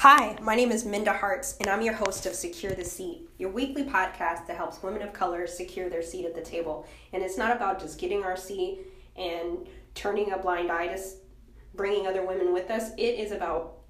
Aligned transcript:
Hi, 0.00 0.34
my 0.40 0.56
name 0.56 0.72
is 0.72 0.86
Minda 0.86 1.12
Harts, 1.12 1.58
and 1.60 1.68
I'm 1.68 1.82
your 1.82 1.92
host 1.92 2.24
of 2.24 2.32
Secure 2.32 2.72
the 2.72 2.86
Seat, 2.86 3.28
your 3.36 3.50
weekly 3.50 3.84
podcast 3.84 4.46
that 4.46 4.56
helps 4.56 4.82
women 4.82 5.02
of 5.02 5.12
color 5.12 5.46
secure 5.46 5.90
their 5.90 6.00
seat 6.02 6.24
at 6.24 6.34
the 6.34 6.40
table. 6.40 6.86
And 7.12 7.22
it's 7.22 7.36
not 7.36 7.54
about 7.54 7.78
just 7.78 8.00
getting 8.00 8.24
our 8.24 8.34
seat 8.34 8.78
and 9.14 9.68
turning 9.94 10.32
a 10.32 10.38
blind 10.38 10.72
eye 10.72 10.86
to 10.86 10.98
bringing 11.74 12.06
other 12.06 12.24
women 12.26 12.54
with 12.54 12.70
us. 12.70 12.92
It 12.96 13.18
is 13.18 13.30
about 13.30 13.80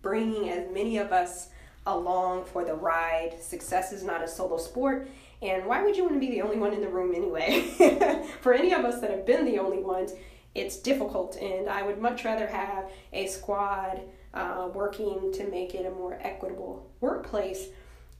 bringing 0.00 0.48
as 0.48 0.72
many 0.72 0.96
of 0.96 1.12
us 1.12 1.50
along 1.86 2.46
for 2.46 2.64
the 2.64 2.72
ride. 2.72 3.36
Success 3.38 3.92
is 3.92 4.02
not 4.02 4.24
a 4.24 4.26
solo 4.26 4.56
sport. 4.56 5.06
And 5.42 5.66
why 5.66 5.84
would 5.84 5.98
you 5.98 6.04
want 6.04 6.14
to 6.14 6.20
be 6.20 6.30
the 6.30 6.40
only 6.40 6.56
one 6.56 6.72
in 6.72 6.80
the 6.80 6.88
room 6.88 7.14
anyway? 7.14 8.24
for 8.40 8.54
any 8.54 8.72
of 8.72 8.86
us 8.86 9.02
that 9.02 9.10
have 9.10 9.26
been 9.26 9.44
the 9.44 9.58
only 9.58 9.82
ones, 9.82 10.14
it's 10.54 10.78
difficult, 10.78 11.36
and 11.36 11.68
I 11.68 11.82
would 11.82 11.98
much 11.98 12.24
rather 12.24 12.46
have 12.46 12.90
a 13.12 13.26
squad 13.26 14.00
uh, 14.34 14.68
working 14.72 15.32
to 15.32 15.48
make 15.48 15.74
it 15.74 15.86
a 15.86 15.90
more 15.90 16.18
equitable 16.22 16.90
workplace. 17.00 17.68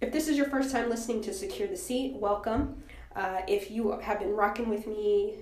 If 0.00 0.12
this 0.12 0.28
is 0.28 0.36
your 0.36 0.48
first 0.48 0.70
time 0.70 0.88
listening 0.88 1.22
to 1.22 1.34
Secure 1.34 1.68
the 1.68 1.76
Seat, 1.76 2.14
welcome. 2.16 2.82
Uh, 3.14 3.40
if 3.48 3.70
you 3.70 3.98
have 4.00 4.20
been 4.20 4.34
rocking 4.34 4.68
with 4.68 4.86
me 4.86 5.34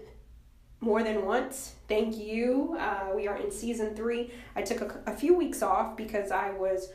more 0.81 1.03
than 1.03 1.25
once, 1.25 1.75
thank 1.89 2.17
you. 2.17 2.77
Uh, 2.79 3.11
we 3.15 3.29
are 3.29 3.37
in 3.37 3.51
season 3.51 3.95
three. 3.95 4.31
I 4.55 4.63
took 4.63 4.81
a, 4.81 5.11
a 5.11 5.15
few 5.15 5.35
weeks 5.35 5.63
off 5.63 5.97
because 5.97 6.31
I 6.31 6.51
was 6.51 6.91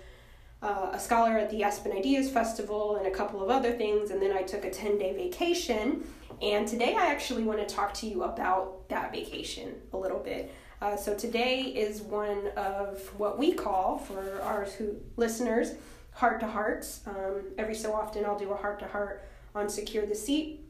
uh, 0.61 0.91
a 0.93 0.99
scholar 0.99 1.37
at 1.37 1.49
the 1.49 1.63
Aspen 1.63 1.91
Ideas 1.91 2.29
Festival 2.29 2.97
and 2.97 3.07
a 3.07 3.11
couple 3.11 3.43
of 3.43 3.49
other 3.49 3.71
things, 3.71 4.11
and 4.11 4.21
then 4.21 4.31
I 4.31 4.43
took 4.43 4.63
a 4.65 4.69
10 4.69 4.97
day 4.97 5.13
vacation. 5.15 6.03
And 6.41 6.67
today 6.67 6.95
I 6.95 7.07
actually 7.07 7.43
want 7.43 7.59
to 7.59 7.75
talk 7.75 7.93
to 7.95 8.07
you 8.07 8.23
about 8.23 8.87
that 8.89 9.11
vacation 9.11 9.75
a 9.93 9.97
little 9.97 10.19
bit. 10.19 10.53
Uh, 10.81 10.95
so 10.95 11.13
today 11.13 11.61
is 11.61 12.01
one 12.01 12.47
of 12.57 12.99
what 13.19 13.37
we 13.37 13.53
call 13.53 13.99
for 13.99 14.41
our 14.41 14.65
who, 14.65 14.95
listeners 15.15 15.73
heart 16.13 16.39
to 16.39 16.47
hearts. 16.47 17.01
Um, 17.05 17.43
every 17.59 17.75
so 17.75 17.93
often 17.93 18.25
I'll 18.25 18.37
do 18.37 18.51
a 18.51 18.55
heart 18.55 18.79
to 18.79 18.87
heart 18.87 19.23
on 19.53 19.69
Secure 19.69 20.07
the 20.07 20.15
Seat. 20.15 20.65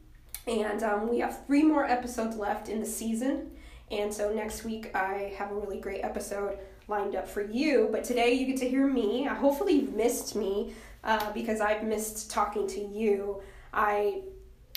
And 0.48 0.84
um, 0.84 1.10
we 1.10 1.20
have 1.20 1.46
three 1.48 1.64
more 1.64 1.86
episodes 1.86 2.36
left 2.36 2.68
in 2.68 2.82
the 2.82 2.86
season. 2.86 3.52
And 3.90 4.14
so 4.14 4.34
next 4.34 4.66
week 4.66 4.94
I 4.94 5.34
have 5.38 5.52
a 5.52 5.56
really 5.56 5.80
great 5.80 6.04
episode 6.04 6.58
lined 6.90 7.16
up 7.16 7.28
for 7.28 7.42
you. 7.42 7.88
But 7.90 8.04
today 8.04 8.34
you 8.34 8.48
get 8.48 8.58
to 8.58 8.70
hear 8.70 8.88
me. 8.88 9.28
Uh, 9.28 9.36
hopefully 9.36 9.74
you've 9.74 9.96
missed 9.96 10.36
me 10.36 10.74
uh, 11.06 11.32
because 11.32 11.62
I've 11.62 11.86
missed 11.86 12.30
talking 12.30 12.68
to 12.68 12.82
you. 12.82 13.42
I 13.74 14.24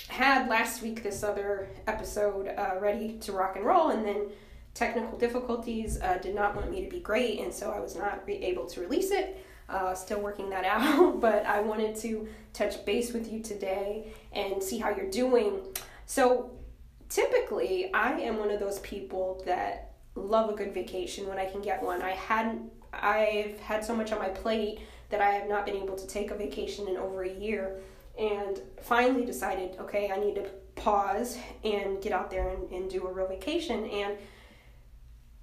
had 0.07 0.47
last 0.47 0.81
week 0.81 1.03
this 1.03 1.23
other 1.23 1.67
episode 1.87 2.47
uh, 2.47 2.75
ready 2.79 3.17
to 3.19 3.33
rock 3.33 3.57
and 3.57 3.65
roll, 3.65 3.89
and 3.89 4.05
then 4.05 4.27
technical 4.75 5.17
difficulties 5.17 5.99
uh, 6.01 6.19
did 6.21 6.35
not 6.35 6.55
want 6.55 6.69
me 6.69 6.83
to 6.83 6.89
be 6.89 6.99
great, 6.99 7.39
and 7.39 7.51
so 7.51 7.71
I 7.71 7.79
was 7.79 7.95
not 7.95 8.21
re- 8.27 8.43
able 8.43 8.67
to 8.67 8.81
release 8.81 9.09
it. 9.09 9.43
Uh, 9.67 9.95
still 9.95 10.19
working 10.19 10.51
that 10.51 10.63
out, 10.65 11.19
but 11.19 11.43
I 11.47 11.61
wanted 11.61 11.95
to 11.97 12.27
touch 12.53 12.85
base 12.85 13.13
with 13.13 13.31
you 13.31 13.41
today 13.41 14.13
and 14.31 14.61
see 14.61 14.77
how 14.77 14.89
you're 14.89 15.09
doing. 15.09 15.61
So, 16.05 16.51
typically, 17.09 17.91
I 17.93 18.11
am 18.19 18.37
one 18.37 18.51
of 18.51 18.59
those 18.59 18.77
people 18.79 19.41
that 19.47 19.93
love 20.13 20.51
a 20.51 20.53
good 20.53 20.73
vacation 20.73 21.27
when 21.27 21.39
I 21.39 21.45
can 21.45 21.61
get 21.61 21.81
one. 21.81 22.03
I 22.03 22.11
hadn't, 22.11 22.71
I've 22.93 23.59
had 23.59 23.83
so 23.83 23.95
much 23.95 24.11
on 24.11 24.19
my 24.19 24.29
plate 24.29 24.81
that 25.09 25.19
I 25.19 25.31
have 25.31 25.49
not 25.49 25.65
been 25.65 25.77
able 25.77 25.95
to 25.95 26.05
take 26.05 26.29
a 26.31 26.35
vacation 26.35 26.87
in 26.87 26.97
over 26.97 27.23
a 27.23 27.33
year, 27.33 27.79
and 28.19 28.61
finally 28.81 29.25
decided, 29.25 29.77
okay, 29.79 30.11
I 30.11 30.17
need 30.17 30.35
to 30.35 30.43
pause 30.75 31.37
and 31.63 32.01
get 32.01 32.11
out 32.11 32.29
there 32.29 32.49
and, 32.49 32.69
and 32.71 32.89
do 32.89 33.07
a 33.07 33.11
real 33.11 33.27
vacation. 33.27 33.85
And 33.85 34.17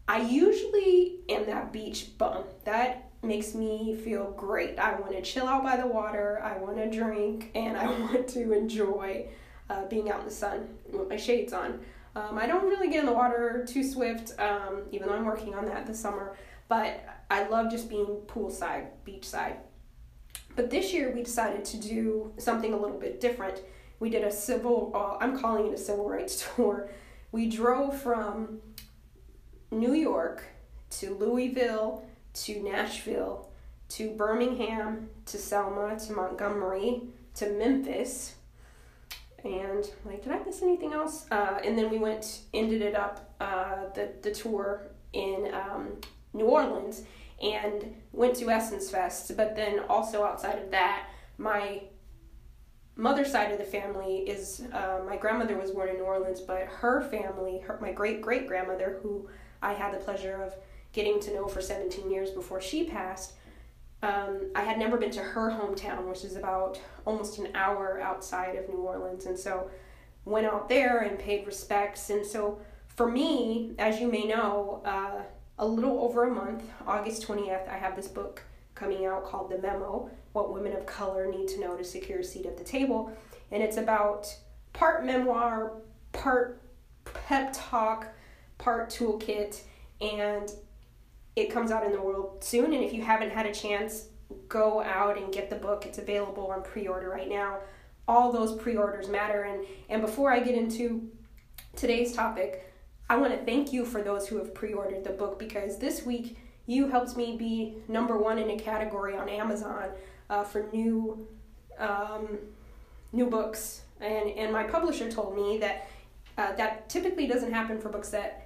I 0.08 0.20
usually 0.20 1.20
am 1.28 1.47
that 1.47 1.72
beach 1.72 2.19
bum. 2.19 2.45
That 2.64 3.11
makes 3.22 3.55
me 3.55 3.95
feel 3.95 4.33
great. 4.33 4.78
I 4.78 4.98
want 4.98 5.12
to 5.12 5.22
chill 5.22 5.47
out 5.47 5.62
by 5.62 5.77
the 5.77 5.86
water, 5.86 6.41
I 6.42 6.59
want 6.59 6.77
to 6.77 6.91
drink, 6.91 7.50
and 7.55 7.77
I 7.77 7.86
want 8.00 8.28
to 8.28 8.53
enjoy 8.53 9.27
uh, 9.70 9.86
being 9.86 10.11
out 10.11 10.20
in 10.20 10.25
the 10.27 10.33
sun 10.33 10.69
with 10.91 11.09
my 11.09 11.17
shades 11.17 11.53
on. 11.53 11.81
Um, 12.15 12.37
I 12.37 12.47
don't 12.47 12.65
really 12.65 12.88
get 12.88 13.00
in 13.00 13.06
the 13.06 13.12
water 13.12 13.65
too 13.66 13.82
swift, 13.82 14.38
um, 14.38 14.82
even 14.91 15.09
though 15.09 15.15
I'm 15.15 15.25
working 15.25 15.54
on 15.54 15.65
that 15.66 15.87
this 15.87 15.99
summer, 15.99 16.37
but 16.69 17.05
I 17.31 17.49
love 17.49 17.71
just 17.71 17.88
being 17.88 18.22
poolside, 18.26 18.88
beachside. 19.06 19.56
But 20.55 20.69
this 20.69 20.93
year 20.93 21.10
we 21.15 21.22
decided 21.22 21.65
to 21.66 21.78
do 21.78 22.32
something 22.37 22.75
a 22.75 22.76
little 22.76 22.99
bit 22.99 23.21
different. 23.21 23.62
We 23.99 24.10
did 24.10 24.25
a 24.25 24.31
civil, 24.31 24.93
uh, 24.94 25.25
I'm 25.25 25.38
calling 25.38 25.69
it 25.69 25.75
a 25.75 25.78
civil 25.78 26.09
rights 26.09 26.47
tour. 26.56 26.91
We 27.31 27.49
drove 27.49 27.99
from 27.99 28.60
New 29.72 29.94
York 29.94 30.44
to 30.91 31.15
Louisville 31.15 32.06
to 32.34 32.62
Nashville 32.62 33.49
to 33.88 34.10
Birmingham 34.10 35.09
to 35.27 35.38
Selma 35.38 35.99
to 35.99 36.12
Montgomery 36.12 37.03
to 37.34 37.50
Memphis. 37.50 38.37
And 39.44 39.91
like, 40.05 40.22
did 40.22 40.32
I 40.32 40.38
miss 40.44 40.62
anything 40.62 40.93
else? 40.93 41.27
Uh, 41.31 41.59
and 41.65 41.77
then 41.77 41.91
we 41.91 41.99
went, 41.99 42.43
ended 42.55 42.82
it 42.82 42.94
up 42.94 43.34
uh, 43.41 43.88
the 43.94 44.12
the 44.22 44.32
tour 44.32 44.82
in 45.12 45.50
um, 45.53 46.00
New 46.32 46.47
Orleans 46.47 47.03
and 47.43 47.94
went 48.12 48.37
to 48.37 48.50
Essence 48.50 48.91
Fest. 48.91 49.37
But 49.37 49.56
then 49.56 49.81
also 49.88 50.25
outside 50.25 50.59
of 50.59 50.71
that, 50.71 51.09
my 51.38 51.82
mother's 52.94 53.32
side 53.32 53.50
of 53.50 53.59
the 53.59 53.65
family 53.65 54.19
is 54.19 54.62
uh, 54.72 55.00
my 55.06 55.16
grandmother 55.16 55.56
was 55.56 55.72
born 55.72 55.88
in 55.88 55.97
New 55.97 56.05
Orleans, 56.05 56.41
but 56.41 56.66
her 56.66 57.00
family, 57.03 57.61
her, 57.61 57.78
my 57.81 57.93
great 57.93 58.21
great 58.21 58.47
grandmother, 58.47 59.00
who 59.03 59.28
I 59.62 59.73
had 59.73 59.95
the 59.95 59.99
pleasure 59.99 60.43
of 60.43 60.55
getting 60.93 61.21
to 61.21 61.34
know 61.34 61.47
for 61.47 61.61
17 61.61 62.11
years 62.11 62.31
before 62.31 62.61
she 62.61 62.84
passed. 62.84 63.33
Um, 64.03 64.50
I 64.55 64.62
had 64.62 64.78
never 64.78 64.97
been 64.97 65.12
to 65.12 65.21
her 65.21 65.50
hometown, 65.50 66.09
which 66.09 66.25
is 66.25 66.37
about 66.37 66.81
almost 67.06 67.39
an 67.39 67.49
hour 67.55 68.00
outside 68.00 68.56
of 68.56 68.69
New 68.69 68.78
Orleans, 68.78 69.27
and 69.27 69.39
so 69.39 69.71
went 70.25 70.47
out 70.47 70.69
there 70.69 71.00
and 71.00 71.19
paid 71.19 71.47
respects. 71.47 72.11
And 72.11 72.27
so, 72.27 72.61
for 72.89 73.11
me, 73.11 73.73
as 73.78 74.00
you 74.00 74.11
may 74.11 74.25
know, 74.25 74.83
uh, 74.84 75.23
a 75.59 75.67
little 75.67 76.00
over 76.00 76.25
a 76.25 76.31
month, 76.31 76.65
August 76.87 77.27
20th, 77.27 77.69
I 77.69 77.77
have 77.77 77.94
this 77.94 78.09
book 78.09 78.43
coming 78.75 79.06
out 79.06 79.25
called 79.25 79.50
The 79.50 79.59
Memo 79.59 80.11
What 80.33 80.53
Women 80.53 80.73
of 80.73 80.84
Color 80.87 81.31
Need 81.31 81.49
to 81.49 81.61
Know 81.61 81.77
to 81.77 81.84
Secure 81.84 82.19
a 82.19 82.25
Seat 82.25 82.47
at 82.47 82.56
the 82.56 82.65
Table. 82.65 83.12
And 83.53 83.62
it's 83.62 83.77
about 83.77 84.34
part 84.73 85.05
memoir, 85.05 85.75
part 86.12 86.61
pep 87.05 87.53
talk, 87.53 88.09
part 88.62 88.89
toolkit, 88.89 89.61
and 90.00 90.50
it 91.37 91.50
comes 91.50 91.71
out 91.71 91.84
in 91.84 91.93
the 91.93 92.00
world 92.00 92.43
soon. 92.43 92.73
And 92.73 92.84
if 92.84 92.93
you 92.93 93.03
haven't 93.03 93.31
had 93.31 93.47
a 93.47 93.53
chance, 93.53 94.06
go 94.49 94.83
out 94.83 95.19
and 95.19 95.33
get 95.33 95.50
the 95.50 95.56
book. 95.56 95.84
It's 95.84 95.99
available 95.99 96.47
on 96.47 96.62
pre 96.62 96.87
order 96.87 97.11
right 97.11 97.28
now. 97.28 97.59
All 98.09 98.33
those 98.33 98.56
pre 98.61 98.77
orders 98.77 99.09
matter. 99.09 99.43
And, 99.43 99.67
and 99.89 100.00
before 100.00 100.33
I 100.33 100.41
get 100.41 100.55
into 100.55 101.11
today's 101.77 102.12
topic, 102.12 102.73
I 103.11 103.17
want 103.17 103.33
to 103.39 103.45
thank 103.45 103.73
you 103.73 103.84
for 103.84 104.03
those 104.03 104.28
who 104.28 104.37
have 104.39 104.55
pre 104.55 104.73
ordered 104.73 105.05
the 105.05 105.11
book 105.11 105.39
because 105.39 105.79
this 105.79 106.06
week 106.06 106.39
you 106.67 106.89
helped 106.89 107.17
me 107.17 107.37
be 107.37 107.77
number 107.89 108.17
one 108.17 108.39
in 108.39 108.50
a 108.50 108.56
category 108.56 109.17
on 109.17 109.29
Amazon 109.29 109.91
uh, 110.31 110.44
for 110.44 110.69
new 110.73 111.27
um, 111.79 112.39
new 113.12 113.27
books. 113.27 113.83
And, 114.00 114.31
and 114.31 114.53
my 114.53 114.65
publisher 114.65 115.11
told 115.11 115.37
me 115.37 115.59
that 115.59 115.89
uh, 116.39 116.55
that 116.56 116.89
typically 116.89 117.27
doesn't 117.27 117.53
happen 117.53 117.79
for 117.79 117.89
books 117.89 118.09
that 118.11 118.41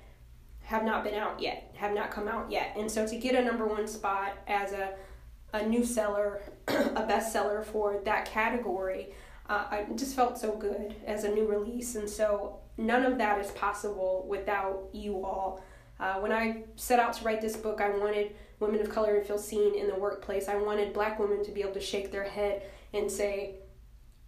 have 0.67 0.85
not 0.85 1.05
been 1.05 1.15
out 1.15 1.41
yet, 1.41 1.73
have 1.77 1.95
not 1.95 2.11
come 2.11 2.27
out 2.27 2.51
yet. 2.51 2.75
And 2.77 2.91
so 2.91 3.07
to 3.07 3.17
get 3.17 3.37
a 3.37 3.45
number 3.45 3.67
one 3.67 3.87
spot 3.87 4.37
as 4.49 4.73
a, 4.73 4.95
a 5.53 5.65
new 5.65 5.85
seller, 5.85 6.43
a 6.69 7.07
bestseller 7.09 7.65
for 7.65 8.01
that 8.05 8.25
category, 8.25 9.15
uh, 9.49 9.65
I 9.71 9.87
just 9.95 10.17
felt 10.17 10.37
so 10.37 10.57
good 10.57 10.97
as 11.07 11.23
a 11.23 11.29
new 11.29 11.47
release. 11.47 11.95
And 11.95 12.11
so 12.11 12.59
none 12.77 13.05
of 13.05 13.17
that 13.19 13.39
is 13.39 13.53
possible 13.53 14.27
without 14.29 14.89
you 14.93 15.25
all. 15.25 15.63
Uh, 16.01 16.15
when 16.15 16.33
I 16.33 16.65
set 16.75 16.99
out 16.99 17.13
to 17.15 17.25
write 17.25 17.41
this 17.41 17.57
book, 17.57 17.81
I 17.81 17.91
wanted 17.91 18.35
women 18.59 18.81
of 18.81 18.91
color 18.91 19.21
to 19.21 19.25
feel 19.25 19.39
seen 19.39 19.77
in 19.77 19.87
the 19.87 19.95
workplace. 19.95 20.49
I 20.49 20.57
wanted 20.57 20.93
black 20.93 21.21
women 21.21 21.45
to 21.45 21.53
be 21.53 21.63
able 21.63 21.75
to 21.75 21.81
shake 21.81 22.11
their 22.11 22.25
head 22.25 22.65
and 22.93 23.09
say, 23.09 23.61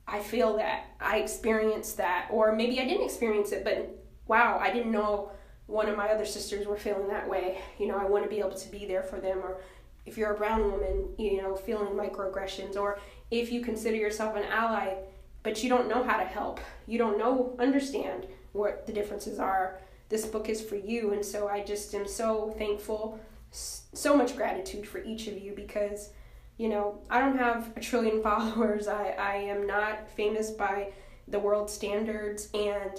I 0.06 0.20
feel 0.20 0.56
that, 0.58 0.84
I 1.00 1.18
experienced 1.18 1.96
that, 1.96 2.28
or 2.30 2.54
maybe 2.54 2.80
I 2.80 2.84
didn't 2.84 3.04
experience 3.04 3.50
it, 3.50 3.64
but 3.64 4.04
wow, 4.28 4.58
I 4.62 4.72
didn't 4.72 4.92
know 4.92 5.32
one 5.68 5.86
of 5.88 5.96
my 5.96 6.08
other 6.08 6.24
sisters 6.24 6.66
were 6.66 6.78
feeling 6.78 7.08
that 7.08 7.28
way. 7.28 7.58
You 7.78 7.86
know, 7.86 7.96
I 7.96 8.06
want 8.06 8.24
to 8.24 8.30
be 8.30 8.40
able 8.40 8.56
to 8.56 8.68
be 8.70 8.86
there 8.86 9.02
for 9.02 9.20
them. 9.20 9.38
Or 9.38 9.58
if 10.06 10.16
you're 10.16 10.32
a 10.32 10.36
brown 10.36 10.72
woman, 10.72 11.10
you 11.18 11.40
know, 11.40 11.54
feeling 11.54 11.88
microaggressions, 11.88 12.76
or 12.76 12.98
if 13.30 13.52
you 13.52 13.60
consider 13.60 13.96
yourself 13.96 14.34
an 14.34 14.44
ally, 14.44 14.94
but 15.42 15.62
you 15.62 15.68
don't 15.68 15.88
know 15.88 16.02
how 16.02 16.16
to 16.16 16.24
help, 16.24 16.58
you 16.86 16.98
don't 16.98 17.18
know, 17.18 17.54
understand 17.58 18.26
what 18.52 18.86
the 18.86 18.92
differences 18.92 19.38
are. 19.38 19.78
This 20.08 20.24
book 20.24 20.48
is 20.48 20.62
for 20.62 20.76
you. 20.76 21.12
And 21.12 21.24
so 21.24 21.48
I 21.48 21.62
just 21.62 21.94
am 21.94 22.08
so 22.08 22.54
thankful, 22.56 23.20
so 23.50 24.16
much 24.16 24.36
gratitude 24.36 24.88
for 24.88 25.04
each 25.04 25.26
of 25.26 25.38
you 25.38 25.52
because, 25.52 26.12
you 26.56 26.70
know, 26.70 26.98
I 27.10 27.20
don't 27.20 27.36
have 27.36 27.76
a 27.76 27.80
trillion 27.80 28.22
followers. 28.28 28.88
I, 28.88 29.10
I 29.18 29.34
am 29.34 29.66
not 29.66 30.10
famous 30.10 30.50
by 30.50 30.92
the 31.28 31.38
world 31.38 31.68
standards. 31.68 32.48
And 32.54 32.98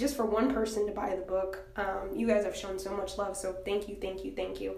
just 0.00 0.16
for 0.16 0.24
one 0.24 0.52
person 0.52 0.86
to 0.86 0.92
buy 0.92 1.14
the 1.14 1.22
book. 1.22 1.60
Um, 1.76 2.10
you 2.16 2.26
guys 2.26 2.44
have 2.44 2.56
shown 2.56 2.78
so 2.78 2.96
much 2.96 3.18
love, 3.18 3.36
so 3.36 3.52
thank 3.64 3.88
you, 3.88 3.96
thank 4.00 4.24
you, 4.24 4.32
thank 4.32 4.60
you. 4.60 4.76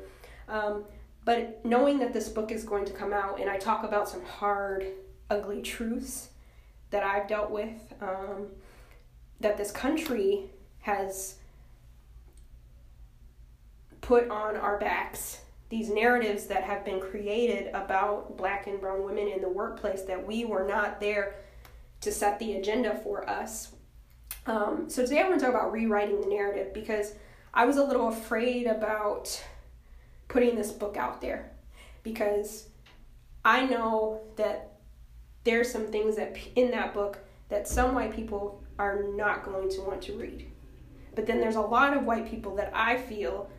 Um, 0.49 0.85
But 1.25 1.65
knowing 1.65 2.01
that 2.01 2.13
this 2.13 2.29
book 2.29 2.51
is 2.51 2.65
going 2.65 2.85
to 2.87 2.93
come 2.93 3.13
out 3.13 3.41
and 3.41 3.49
I 3.49 3.57
talk 3.57 3.85
about 3.85 4.09
some 4.09 4.25
hard, 4.25 4.87
ugly 5.31 5.63
truths 5.63 6.31
that 6.91 7.05
I've 7.05 7.29
dealt 7.29 7.51
with, 7.51 7.73
um, 8.01 8.49
that 9.41 9.57
this 9.57 9.71
country 9.71 10.51
has 10.81 11.37
put 14.01 14.29
on 14.31 14.57
our 14.57 14.79
backs 14.79 15.43
these 15.69 15.89
narratives 15.89 16.47
that 16.49 16.65
have 16.65 16.85
been 16.85 17.01
created 17.01 17.69
about 17.73 18.37
black 18.37 18.67
and 18.67 18.81
brown 18.81 19.05
women 19.05 19.29
in 19.29 19.41
the 19.41 19.49
workplace 19.49 20.03
that 20.03 20.27
we 20.27 20.45
were 20.45 20.67
not 20.67 21.01
there 21.01 21.37
to 22.01 22.11
set 22.11 22.39
the 22.39 22.57
agenda 22.57 23.01
for 23.05 23.27
us. 23.31 23.73
Um, 24.47 24.89
so 24.89 25.03
today 25.03 25.21
I 25.21 25.29
want 25.29 25.41
to 25.41 25.47
talk 25.47 25.55
about 25.55 25.73
rewriting 25.73 26.21
the 26.21 26.27
narrative 26.27 26.75
because 26.75 27.15
I 27.55 27.65
was 27.65 27.77
a 27.77 27.85
little 27.85 28.09
afraid 28.09 28.67
about 28.67 29.43
putting 30.29 30.57
this 30.57 30.73
book 30.73 30.97
out 30.97 31.21
there 31.21 31.53
because 32.03 32.69
I 33.45 33.67
know 33.67 34.21
that 34.37 34.79
there's 35.45 35.71
some 35.71 35.87
things 35.87 36.17
that 36.17 36.37
in 36.57 36.71
that 36.73 36.93
book 36.93 37.19
that 37.51 37.69
some 37.69 37.95
white 37.95 38.15
people 38.15 38.63
are 38.79 39.05
not 39.15 39.45
going 39.45 39.69
to 39.69 39.81
want 39.83 40.03
to 40.03 40.15
read. 40.15 40.51
But 41.15 41.27
then 41.27 41.41
there's 41.41 41.57
a 41.57 41.61
lot 41.61 41.97
of 41.97 42.05
white 42.05 42.29
people 42.29 42.57
that 42.57 42.73
I 42.75 42.97
feel 42.97 43.51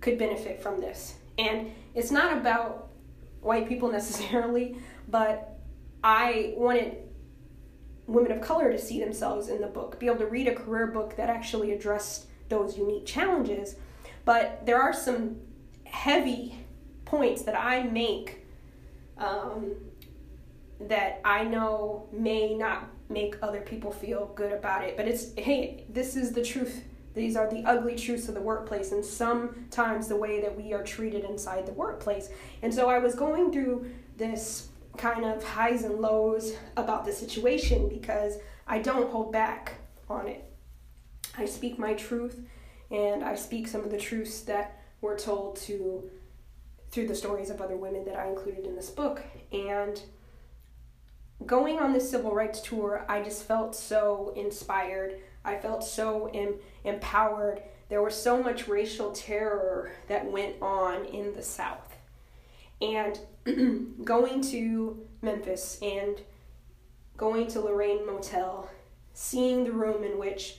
could 0.00 0.18
benefit 0.18 0.62
from 0.62 0.80
this. 0.80 1.14
And 1.38 1.72
it's 1.94 2.10
not 2.10 2.36
about 2.36 2.88
white 3.42 3.68
people 3.68 3.92
necessarily, 3.92 4.78
but 5.08 5.60
I 6.02 6.54
wanted 6.56 6.96
women 8.12 8.32
of 8.32 8.40
color 8.40 8.70
to 8.70 8.78
see 8.78 9.00
themselves 9.00 9.48
in 9.48 9.60
the 9.60 9.66
book, 9.66 9.98
be 9.98 10.06
able 10.06 10.18
to 10.18 10.26
read 10.26 10.48
a 10.48 10.54
career 10.54 10.86
book 10.86 11.16
that 11.16 11.28
actually 11.28 11.72
addressed 11.72 12.26
those 12.48 12.76
unique 12.76 13.06
challenges. 13.06 13.76
But 14.24 14.64
there 14.66 14.80
are 14.80 14.92
some 14.92 15.36
heavy 15.84 16.58
points 17.04 17.42
that 17.42 17.58
I 17.58 17.82
make 17.82 18.46
um, 19.18 19.74
that 20.80 21.20
I 21.24 21.44
know 21.44 22.08
may 22.12 22.54
not 22.54 22.88
make 23.08 23.36
other 23.42 23.60
people 23.60 23.92
feel 23.92 24.32
good 24.34 24.52
about 24.52 24.84
it. 24.84 24.96
But 24.96 25.06
it's, 25.06 25.34
hey, 25.36 25.84
this 25.88 26.16
is 26.16 26.32
the 26.32 26.42
truth 26.42 26.84
these 27.14 27.36
are 27.36 27.48
the 27.50 27.64
ugly 27.64 27.96
truths 27.96 28.28
of 28.28 28.34
the 28.34 28.40
workplace 28.40 28.92
and 28.92 29.04
sometimes 29.04 30.08
the 30.08 30.16
way 30.16 30.40
that 30.40 30.56
we 30.56 30.72
are 30.72 30.82
treated 30.82 31.24
inside 31.24 31.66
the 31.66 31.72
workplace. 31.72 32.30
And 32.62 32.72
so 32.72 32.88
I 32.88 32.98
was 32.98 33.14
going 33.14 33.52
through 33.52 33.90
this 34.16 34.68
kind 34.96 35.24
of 35.24 35.42
highs 35.42 35.84
and 35.84 36.00
lows 36.00 36.54
about 36.76 37.04
the 37.04 37.12
situation 37.12 37.88
because 37.88 38.38
I 38.66 38.78
don't 38.78 39.10
hold 39.10 39.32
back 39.32 39.74
on 40.08 40.28
it. 40.28 40.44
I 41.36 41.46
speak 41.46 41.78
my 41.78 41.94
truth 41.94 42.40
and 42.90 43.24
I 43.24 43.34
speak 43.34 43.68
some 43.68 43.82
of 43.82 43.90
the 43.90 43.98
truths 43.98 44.40
that 44.42 44.82
were 45.00 45.16
told 45.16 45.56
to 45.56 46.10
through 46.90 47.08
the 47.08 47.14
stories 47.14 47.48
of 47.48 47.62
other 47.62 47.76
women 47.76 48.04
that 48.04 48.16
I 48.16 48.28
included 48.28 48.66
in 48.66 48.76
this 48.76 48.90
book. 48.90 49.22
And 49.50 50.00
going 51.46 51.78
on 51.78 51.94
this 51.94 52.10
civil 52.10 52.34
rights 52.34 52.60
tour, 52.60 53.06
I 53.08 53.22
just 53.22 53.44
felt 53.44 53.74
so 53.74 54.34
inspired 54.36 55.14
I 55.44 55.56
felt 55.56 55.84
so 55.84 56.30
em- 56.32 56.56
empowered. 56.84 57.62
There 57.88 58.02
was 58.02 58.14
so 58.14 58.42
much 58.42 58.68
racial 58.68 59.12
terror 59.12 59.92
that 60.08 60.30
went 60.30 60.56
on 60.62 61.04
in 61.06 61.34
the 61.34 61.42
South. 61.42 61.91
And 62.82 63.94
going 64.04 64.42
to 64.50 65.06
Memphis 65.22 65.78
and 65.80 66.20
going 67.16 67.46
to 67.48 67.60
Lorraine 67.60 68.04
Motel, 68.04 68.68
seeing 69.14 69.64
the 69.64 69.72
room 69.72 70.04
in 70.04 70.18
which 70.18 70.58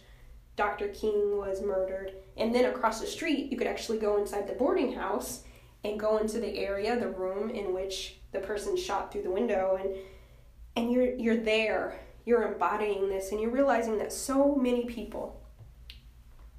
Dr. 0.56 0.88
King 0.88 1.38
was 1.38 1.62
murdered, 1.62 2.14
and 2.38 2.56
then 2.56 2.66
across 2.66 3.02
the 3.02 3.08
street, 3.08 3.52
you 3.52 3.58
could 3.58 3.68
actually 3.68 3.98
go 3.98 4.18
inside 4.18 4.48
the 4.48 4.54
boarding 4.54 4.94
house 4.94 5.44
and 5.84 6.00
go 6.00 6.18
into 6.18 6.40
the 6.40 6.58
area, 6.58 6.98
the 6.98 7.10
room 7.10 7.50
in 7.50 7.74
which 7.74 8.20
the 8.32 8.40
person 8.40 8.78
shot 8.78 9.12
through 9.12 9.24
the 9.24 9.32
window, 9.32 9.78
and 9.80 9.96
and 10.76 10.92
you're 10.92 11.14
you're 11.16 11.38
there 11.38 12.00
you're 12.26 12.52
embodying 12.52 13.10
this 13.10 13.32
and 13.32 13.42
you're 13.42 13.52
realizing 13.52 13.98
that 13.98 14.14
so 14.14 14.56
many 14.56 14.86
people 14.86 15.42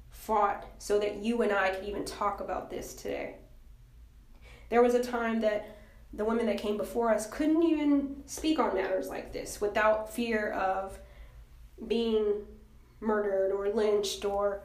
fought 0.09 0.65
so 0.77 0.99
that 0.99 1.17
you 1.17 1.41
and 1.41 1.51
I 1.51 1.69
could 1.69 1.85
even 1.85 2.05
talk 2.05 2.39
about 2.39 2.69
this 2.69 2.93
today. 2.93 3.37
There 4.69 4.81
was 4.81 4.93
a 4.93 5.03
time 5.03 5.41
that 5.41 5.77
the 6.13 6.25
women 6.25 6.45
that 6.45 6.57
came 6.57 6.77
before 6.77 7.13
us 7.13 7.27
couldn't 7.27 7.63
even 7.63 8.23
speak 8.25 8.59
on 8.59 8.73
matters 8.73 9.09
like 9.09 9.33
this 9.33 9.59
without 9.59 10.13
fear 10.13 10.51
of 10.51 10.97
being 11.87 12.45
murdered 12.99 13.51
or 13.51 13.69
lynched 13.69 14.23
or 14.23 14.63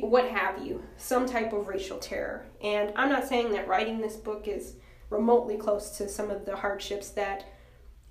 what 0.00 0.28
have 0.28 0.64
you, 0.64 0.82
some 0.96 1.26
type 1.26 1.52
of 1.52 1.68
racial 1.68 1.98
terror. 1.98 2.46
And 2.62 2.92
I'm 2.96 3.08
not 3.08 3.26
saying 3.26 3.52
that 3.52 3.68
writing 3.68 4.00
this 4.00 4.16
book 4.16 4.48
is 4.48 4.74
remotely 5.08 5.56
close 5.56 5.96
to 5.98 6.08
some 6.08 6.30
of 6.30 6.44
the 6.44 6.56
hardships 6.56 7.10
that 7.10 7.44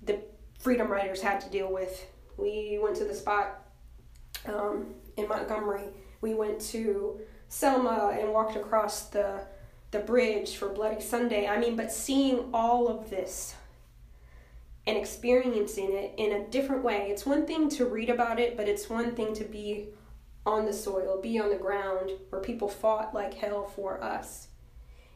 the 0.02 0.20
freedom 0.58 0.88
riders 0.88 1.20
had 1.20 1.40
to 1.42 1.50
deal 1.50 1.72
with. 1.72 2.06
We 2.36 2.78
went 2.82 2.96
to 2.96 3.04
the 3.04 3.14
spot 3.14 3.66
um, 4.46 4.94
in 5.16 5.28
Montgomery. 5.28 5.88
We 6.20 6.34
went 6.34 6.60
to 6.72 7.20
Selma 7.48 8.16
and 8.18 8.32
walked 8.32 8.56
across 8.56 9.08
the 9.08 9.42
the 9.90 9.98
bridge 9.98 10.56
for 10.56 10.68
Bloody 10.68 11.00
Sunday. 11.00 11.46
I 11.46 11.58
mean, 11.58 11.76
but 11.76 11.92
seeing 11.92 12.50
all 12.52 12.88
of 12.88 13.10
this 13.10 13.54
and 14.86 14.96
experiencing 14.96 15.92
it 15.92 16.14
in 16.16 16.32
a 16.32 16.48
different 16.48 16.82
way. 16.82 17.08
It's 17.10 17.26
one 17.26 17.46
thing 17.46 17.68
to 17.70 17.84
read 17.84 18.10
about 18.10 18.40
it, 18.40 18.56
but 18.56 18.68
it's 18.68 18.88
one 18.88 19.14
thing 19.14 19.34
to 19.34 19.44
be 19.44 19.88
on 20.46 20.64
the 20.64 20.72
soil, 20.72 21.20
be 21.20 21.38
on 21.38 21.50
the 21.50 21.56
ground 21.56 22.12
where 22.30 22.40
people 22.40 22.68
fought 22.68 23.14
like 23.14 23.34
hell 23.34 23.64
for 23.64 24.02
us. 24.02 24.48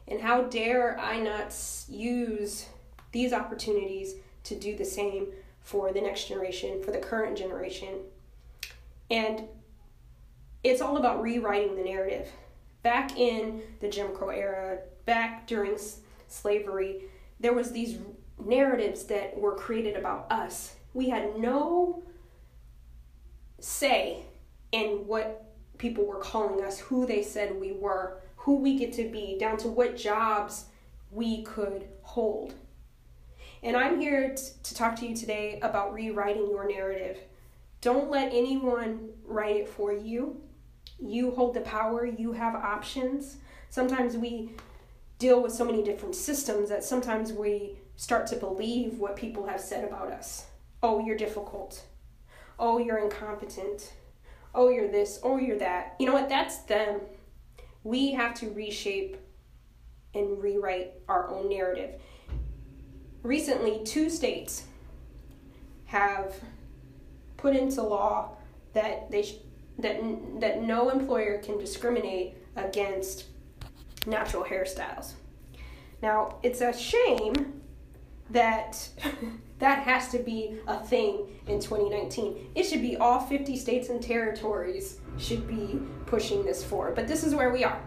And 0.07 0.21
how 0.21 0.43
dare 0.43 0.99
I 0.99 1.19
not 1.19 1.55
use 1.89 2.67
these 3.11 3.33
opportunities 3.33 4.15
to 4.43 4.55
do 4.55 4.75
the 4.75 4.85
same 4.85 5.27
for 5.61 5.91
the 5.91 6.01
next 6.01 6.27
generation, 6.27 6.83
for 6.83 6.91
the 6.91 6.99
current 6.99 7.37
generation. 7.37 8.01
And 9.09 9.47
it's 10.63 10.81
all 10.81 10.97
about 10.97 11.21
rewriting 11.21 11.75
the 11.75 11.83
narrative. 11.83 12.29
Back 12.85 13.17
in 13.17 13.63
the 13.79 13.89
Jim 13.89 14.13
Crow 14.13 14.29
era, 14.29 14.77
back 15.07 15.47
during 15.47 15.73
s- 15.73 16.01
slavery, 16.27 17.05
there 17.39 17.51
was 17.51 17.71
these 17.71 17.97
narratives 18.37 19.05
that 19.05 19.35
were 19.35 19.55
created 19.55 19.95
about 19.95 20.31
us. 20.31 20.75
We 20.93 21.09
had 21.09 21.35
no 21.35 22.03
say 23.59 24.27
in 24.71 25.07
what 25.07 25.51
people 25.79 26.05
were 26.05 26.19
calling 26.19 26.63
us, 26.63 26.77
who 26.77 27.07
they 27.07 27.23
said 27.23 27.59
we 27.59 27.71
were, 27.71 28.19
who 28.35 28.57
we 28.57 28.77
get 28.77 28.93
to 28.93 29.09
be, 29.09 29.35
down 29.39 29.57
to 29.57 29.67
what 29.67 29.97
jobs 29.97 30.65
we 31.09 31.41
could 31.41 31.87
hold. 32.03 32.53
And 33.63 33.75
I'm 33.75 33.99
here 33.99 34.35
t- 34.35 34.43
to 34.61 34.75
talk 34.75 34.95
to 34.97 35.07
you 35.07 35.15
today 35.15 35.57
about 35.63 35.91
rewriting 35.91 36.51
your 36.51 36.67
narrative. 36.67 37.17
Don't 37.81 38.11
let 38.11 38.31
anyone 38.31 39.09
write 39.25 39.55
it 39.55 39.69
for 39.69 39.91
you. 39.91 40.39
You 40.99 41.31
hold 41.31 41.53
the 41.53 41.61
power, 41.61 42.05
you 42.05 42.33
have 42.33 42.55
options. 42.55 43.37
Sometimes 43.69 44.15
we 44.17 44.51
deal 45.19 45.41
with 45.41 45.51
so 45.51 45.65
many 45.65 45.83
different 45.83 46.15
systems 46.15 46.69
that 46.69 46.83
sometimes 46.83 47.33
we 47.33 47.77
start 47.95 48.27
to 48.27 48.35
believe 48.35 48.99
what 48.99 49.15
people 49.15 49.47
have 49.47 49.61
said 49.61 49.83
about 49.83 50.11
us. 50.11 50.45
Oh, 50.83 51.05
you're 51.05 51.17
difficult. 51.17 51.83
Oh, 52.59 52.77
you're 52.77 52.97
incompetent. 52.97 53.93
Oh, 54.53 54.69
you're 54.69 54.91
this. 54.91 55.19
Oh, 55.23 55.37
you're 55.37 55.59
that. 55.59 55.95
You 55.99 56.07
know 56.07 56.13
what? 56.13 56.29
That's 56.29 56.59
them. 56.59 57.01
We 57.83 58.11
have 58.11 58.33
to 58.35 58.49
reshape 58.51 59.17
and 60.13 60.41
rewrite 60.41 60.93
our 61.07 61.29
own 61.29 61.49
narrative 61.49 61.99
recently 63.25 63.83
two 63.83 64.07
states 64.07 64.65
have 65.85 66.35
put 67.37 67.55
into 67.55 67.81
law 67.81 68.29
that 68.73 69.09
they 69.09 69.23
sh- 69.23 69.37
that 69.79 69.99
that 70.39 70.63
no 70.63 70.89
employer 70.89 71.39
can 71.39 71.57
discriminate 71.57 72.35
against 72.55 73.25
natural 74.05 74.43
hairstyles. 74.43 75.13
Now, 76.01 76.37
it's 76.43 76.61
a 76.61 76.71
shame 76.77 77.61
that 78.29 78.89
that 79.59 79.79
has 79.79 80.09
to 80.09 80.19
be 80.19 80.57
a 80.67 80.79
thing 80.79 81.27
in 81.47 81.59
2019. 81.59 82.51
It 82.55 82.63
should 82.63 82.81
be 82.81 82.97
all 82.97 83.19
50 83.19 83.55
states 83.57 83.89
and 83.89 84.01
territories 84.01 84.99
should 85.17 85.47
be 85.47 85.79
pushing 86.05 86.43
this 86.45 86.63
forward. 86.63 86.95
But 86.95 87.07
this 87.07 87.23
is 87.23 87.33
where 87.33 87.51
we 87.51 87.63
are. 87.63 87.81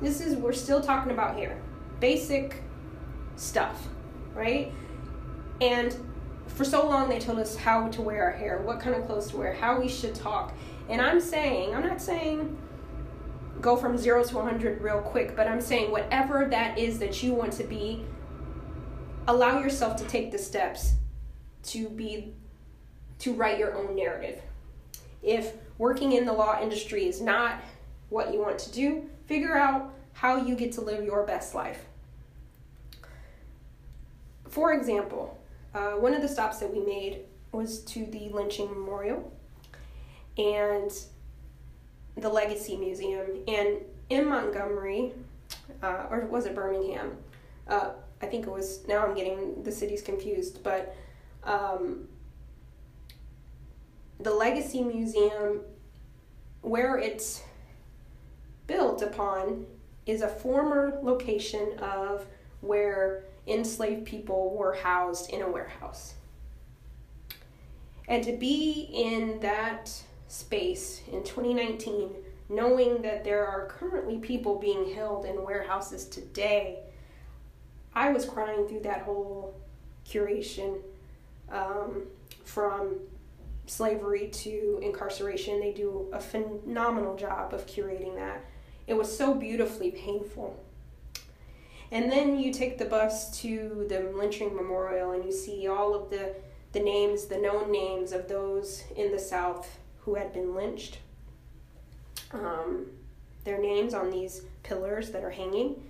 This 0.00 0.20
is 0.20 0.36
we're 0.36 0.52
still 0.52 0.80
talking 0.80 1.12
about 1.12 1.36
here. 1.36 1.60
Basic 2.00 2.62
stuff 3.36 3.88
right? 4.36 4.72
And 5.60 5.96
for 6.46 6.64
so 6.64 6.86
long, 6.86 7.08
they 7.08 7.18
told 7.18 7.38
us 7.38 7.56
how 7.56 7.88
to 7.88 8.02
wear 8.02 8.24
our 8.24 8.30
hair, 8.30 8.58
what 8.58 8.78
kind 8.78 8.94
of 8.94 9.06
clothes 9.06 9.30
to 9.30 9.38
wear, 9.38 9.54
how 9.54 9.80
we 9.80 9.88
should 9.88 10.14
talk. 10.14 10.52
And 10.88 11.00
I'm 11.00 11.20
saying, 11.20 11.74
I'm 11.74 11.86
not 11.86 12.00
saying 12.00 12.56
go 13.60 13.76
from 13.76 13.96
zero 13.96 14.22
to 14.22 14.34
100 14.36 14.80
real 14.80 15.00
quick, 15.00 15.34
but 15.34 15.48
I'm 15.48 15.60
saying 15.60 15.90
whatever 15.90 16.46
that 16.50 16.78
is 16.78 16.98
that 16.98 17.22
you 17.22 17.32
want 17.32 17.52
to 17.54 17.64
be, 17.64 18.04
allow 19.26 19.58
yourself 19.60 19.96
to 19.96 20.04
take 20.04 20.30
the 20.30 20.38
steps 20.38 20.94
to 21.64 21.88
be 21.88 22.32
to 23.18 23.32
write 23.32 23.58
your 23.58 23.74
own 23.76 23.96
narrative. 23.96 24.40
If 25.22 25.54
working 25.78 26.12
in 26.12 26.24
the 26.24 26.32
law 26.32 26.60
industry 26.60 27.08
is 27.08 27.20
not 27.20 27.60
what 28.10 28.32
you 28.32 28.40
want 28.40 28.58
to 28.60 28.72
do, 28.72 29.08
figure 29.26 29.56
out 29.56 29.94
how 30.12 30.36
you 30.36 30.54
get 30.54 30.72
to 30.72 30.80
live 30.80 31.04
your 31.04 31.24
best 31.24 31.54
life. 31.54 31.84
For 34.48 34.72
example, 34.72 35.40
uh, 35.74 35.92
one 35.92 36.14
of 36.14 36.22
the 36.22 36.28
stops 36.28 36.58
that 36.58 36.72
we 36.72 36.80
made 36.80 37.20
was 37.52 37.80
to 37.80 38.06
the 38.06 38.28
lynching 38.28 38.68
memorial 38.68 39.32
and 40.38 40.92
the 42.16 42.28
Legacy 42.28 42.76
Museum. 42.76 43.26
And 43.48 43.78
in 44.08 44.28
Montgomery, 44.28 45.12
uh, 45.82 46.06
or 46.10 46.26
was 46.26 46.46
it 46.46 46.54
Birmingham? 46.54 47.16
Uh, 47.68 47.90
I 48.22 48.26
think 48.26 48.46
it 48.46 48.50
was, 48.50 48.86
now 48.88 49.04
I'm 49.04 49.14
getting 49.14 49.62
the 49.62 49.72
cities 49.72 50.02
confused, 50.02 50.62
but 50.62 50.94
um, 51.44 52.08
the 54.20 54.30
Legacy 54.30 54.82
Museum, 54.82 55.60
where 56.62 56.98
it's 56.98 57.42
built 58.66 59.02
upon, 59.02 59.66
is 60.06 60.22
a 60.22 60.28
former 60.28 60.98
location 61.02 61.78
of 61.78 62.24
where 62.60 63.24
enslaved 63.46 64.06
people 64.06 64.56
were 64.56 64.74
housed 64.74 65.30
in 65.30 65.42
a 65.42 65.48
warehouse. 65.48 66.14
And 68.08 68.24
to 68.24 68.32
be 68.32 68.88
in 68.92 69.40
that 69.40 69.92
space 70.28 71.02
in 71.12 71.22
2019, 71.22 72.10
knowing 72.48 73.02
that 73.02 73.24
there 73.24 73.46
are 73.46 73.66
currently 73.66 74.18
people 74.18 74.58
being 74.58 74.94
held 74.94 75.24
in 75.24 75.44
warehouses 75.44 76.06
today, 76.06 76.78
I 77.94 78.12
was 78.12 78.26
crying 78.26 78.68
through 78.68 78.80
that 78.80 79.02
whole 79.02 79.54
curation 80.06 80.78
um, 81.50 82.02
from 82.44 82.96
slavery 83.66 84.28
to 84.28 84.78
incarceration. 84.82 85.60
They 85.60 85.72
do 85.72 86.08
a 86.12 86.20
phenomenal 86.20 87.16
job 87.16 87.54
of 87.54 87.66
curating 87.66 88.14
that. 88.16 88.44
It 88.86 88.94
was 88.94 89.16
so 89.16 89.34
beautifully 89.34 89.90
painful. 89.90 90.62
And 91.90 92.10
then 92.10 92.38
you 92.38 92.52
take 92.52 92.78
the 92.78 92.84
bus 92.84 93.40
to 93.40 93.86
the 93.88 94.12
lynching 94.14 94.54
memorial 94.54 95.12
and 95.12 95.24
you 95.24 95.32
see 95.32 95.66
all 95.68 95.94
of 95.94 96.10
the, 96.10 96.34
the 96.72 96.80
names, 96.80 97.26
the 97.26 97.38
known 97.38 97.70
names 97.70 98.12
of 98.12 98.28
those 98.28 98.84
in 98.96 99.12
the 99.12 99.18
South 99.18 99.78
who 100.06 100.14
had 100.14 100.32
been 100.32 100.54
lynched. 100.54 100.98
Um, 102.32 102.86
their 103.44 103.60
names 103.60 103.92
on 103.92 104.10
these 104.10 104.42
pillars 104.62 105.10
that 105.10 105.22
are 105.22 105.30
hanging. 105.30 105.82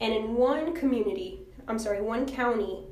And 0.00 0.14
in 0.14 0.34
one 0.34 0.74
community, 0.74 1.40
I'm 1.68 1.78
sorry, 1.78 2.00
one 2.00 2.26
county, 2.26 2.84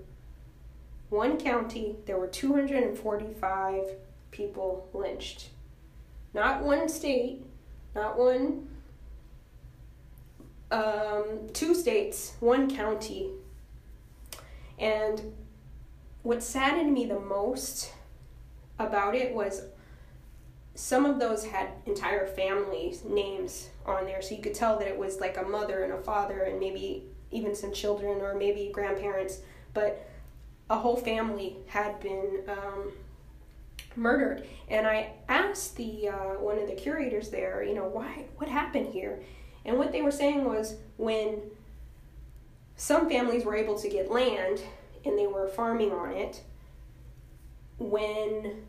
one 1.11 1.39
county, 1.39 1.97
there 2.07 2.19
were 2.19 2.27
245 2.27 3.85
people 4.33 4.89
lynched. 4.93 5.51
Not 6.35 6.63
one 6.63 6.89
state, 6.89 7.45
not 7.95 8.19
one, 8.19 8.69
um, 10.73 11.49
two 11.53 11.75
states, 11.75 12.35
one 12.41 12.75
county. 12.75 13.31
And 14.79 15.35
what 16.25 16.43
saddened 16.43 16.93
me 16.93 17.07
the 17.07 17.21
most 17.21 17.93
about 18.79 19.15
it 19.15 19.33
was 19.35 19.63
some 20.75 21.07
of 21.07 21.21
those 21.21 21.45
had 21.45 21.69
entire 21.87 22.27
family 22.27 22.97
names 23.05 23.71
on 23.87 24.07
there, 24.07 24.21
so 24.21 24.35
you 24.35 24.43
could 24.43 24.55
tell 24.55 24.79
that 24.79 24.89
it 24.89 24.99
was 24.99 25.21
like 25.21 25.37
a 25.37 25.43
mother 25.43 25.85
and 25.85 25.93
a 25.93 26.03
father, 26.03 26.43
and 26.43 26.59
maybe 26.59 27.05
even 27.31 27.55
some 27.55 27.73
children 27.73 28.21
or 28.21 28.35
maybe 28.35 28.71
grandparents, 28.73 29.41
but 29.73 30.09
a 30.71 30.77
whole 30.77 30.97
family 30.97 31.57
had 31.67 32.01
been 32.01 32.41
um, 32.49 32.93
murdered. 33.97 34.47
And 34.69 34.87
I 34.87 35.13
asked 35.29 35.77
the 35.77 36.09
uh, 36.09 36.35
one 36.41 36.59
of 36.59 36.69
the 36.69 36.75
curators 36.75 37.31
there, 37.31 37.63
you 37.63 37.75
know, 37.75 37.87
why, 37.87 38.27
what 38.37 38.49
happened 38.49 38.93
here? 38.93 39.21
And 39.65 39.79
what 39.79 39.93
they 39.93 40.03
were 40.03 40.11
saying 40.11 40.45
was 40.45 40.77
when 40.97 41.43
some 42.77 43.09
families 43.09 43.45
were 43.45 43.57
able 43.57 43.79
to 43.79 43.89
get 43.89 44.11
land 44.11 44.61
and 45.05 45.19
they 45.19 45.27
were 45.27 45.49
farming 45.49 45.93
on 45.93 46.13
it, 46.13 46.43
when 47.79 48.65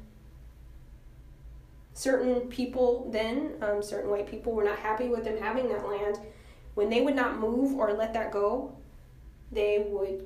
certain 1.95 2.41
people 2.41 3.09
then, 3.11 3.53
um, 3.61 3.81
certain 3.81 4.11
white 4.11 4.27
people, 4.27 4.51
were 4.51 4.65
not 4.65 4.77
happy 4.77 5.07
with 5.07 5.23
them 5.23 5.37
having 5.37 5.69
that 5.69 5.87
land, 5.87 6.19
when 6.75 6.89
they 6.89 7.01
would 7.01 7.15
not 7.15 7.39
move 7.39 7.73
or 7.73 7.93
let 7.93 8.13
that 8.13 8.31
go, 8.31 8.75
they 9.51 9.87
would 9.89 10.25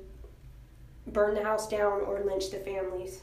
burn 1.06 1.34
the 1.34 1.42
house 1.42 1.68
down 1.68 2.02
or 2.02 2.20
lynch 2.20 2.50
the 2.50 2.58
families. 2.58 3.20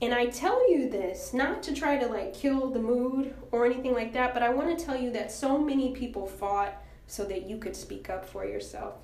And 0.00 0.14
I 0.14 0.26
tell 0.26 0.70
you 0.70 0.88
this 0.88 1.34
not 1.34 1.62
to 1.64 1.74
try 1.74 1.98
to 1.98 2.06
like 2.06 2.32
kill 2.32 2.70
the 2.70 2.78
mood 2.78 3.34
or 3.50 3.66
anything 3.66 3.92
like 3.92 4.12
that, 4.14 4.32
but 4.32 4.44
I 4.44 4.50
want 4.50 4.78
to 4.78 4.82
tell 4.82 4.96
you 4.96 5.10
that 5.10 5.32
so 5.32 5.58
many 5.58 5.92
people 5.92 6.26
fought 6.26 6.80
so 7.06 7.24
that 7.24 7.46
you 7.46 7.58
could 7.58 7.74
speak 7.74 8.08
up 8.08 8.24
for 8.24 8.46
yourself. 8.46 8.94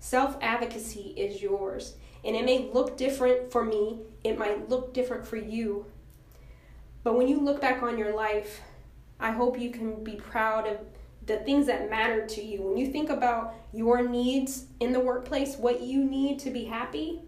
Self 0.00 0.36
advocacy 0.42 1.14
is 1.16 1.40
yours. 1.40 1.94
And 2.24 2.34
it 2.34 2.44
may 2.44 2.70
look 2.72 2.96
different 2.96 3.52
for 3.52 3.64
me, 3.64 4.00
it 4.24 4.38
might 4.38 4.68
look 4.68 4.92
different 4.92 5.24
for 5.24 5.36
you. 5.36 5.86
But 7.04 7.16
when 7.16 7.28
you 7.28 7.38
look 7.38 7.60
back 7.60 7.82
on 7.82 7.98
your 7.98 8.14
life, 8.14 8.62
I 9.20 9.30
hope 9.30 9.60
you 9.60 9.70
can 9.70 10.02
be 10.02 10.16
proud 10.16 10.66
of 10.66 10.78
the 11.26 11.36
things 11.38 11.66
that 11.66 11.90
matter 11.90 12.26
to 12.26 12.42
you. 12.42 12.62
When 12.62 12.76
you 12.76 12.90
think 12.90 13.10
about 13.10 13.54
your 13.72 14.06
needs 14.06 14.66
in 14.80 14.92
the 14.92 15.00
workplace, 15.00 15.56
what 15.56 15.82
you 15.82 16.02
need 16.02 16.38
to 16.40 16.50
be 16.50 16.64
happy, 16.64 17.20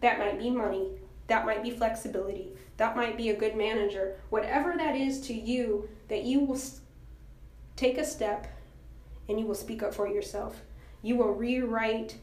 that 0.00 0.18
might 0.18 0.38
be 0.38 0.50
money, 0.50 0.88
that 1.28 1.46
might 1.46 1.62
be 1.62 1.70
flexibility, 1.70 2.52
that 2.78 2.96
might 2.96 3.16
be 3.16 3.30
a 3.30 3.36
good 3.36 3.54
manager. 3.54 4.16
Whatever 4.30 4.74
that 4.76 4.96
is 4.96 5.20
to 5.22 5.34
you, 5.34 5.88
that 6.08 6.24
you 6.24 6.40
will 6.40 6.60
take 7.76 7.98
a 7.98 8.04
step 8.04 8.46
and 9.28 9.38
you 9.38 9.46
will 9.46 9.54
speak 9.54 9.82
up 9.82 9.94
for 9.94 10.08
yourself. 10.08 10.62
You 11.02 11.16
will 11.16 11.34
rewrite 11.34 12.16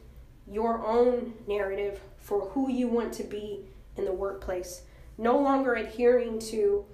your 0.46 0.84
own 0.84 1.34
narrative 1.46 2.00
for 2.18 2.48
who 2.50 2.70
you 2.70 2.88
want 2.88 3.12
to 3.14 3.24
be 3.24 3.64
in 3.96 4.04
the 4.04 4.12
workplace. 4.12 4.82
No 5.20 5.38
longer 5.38 5.74
adhering 5.74 6.38
to 6.50 6.86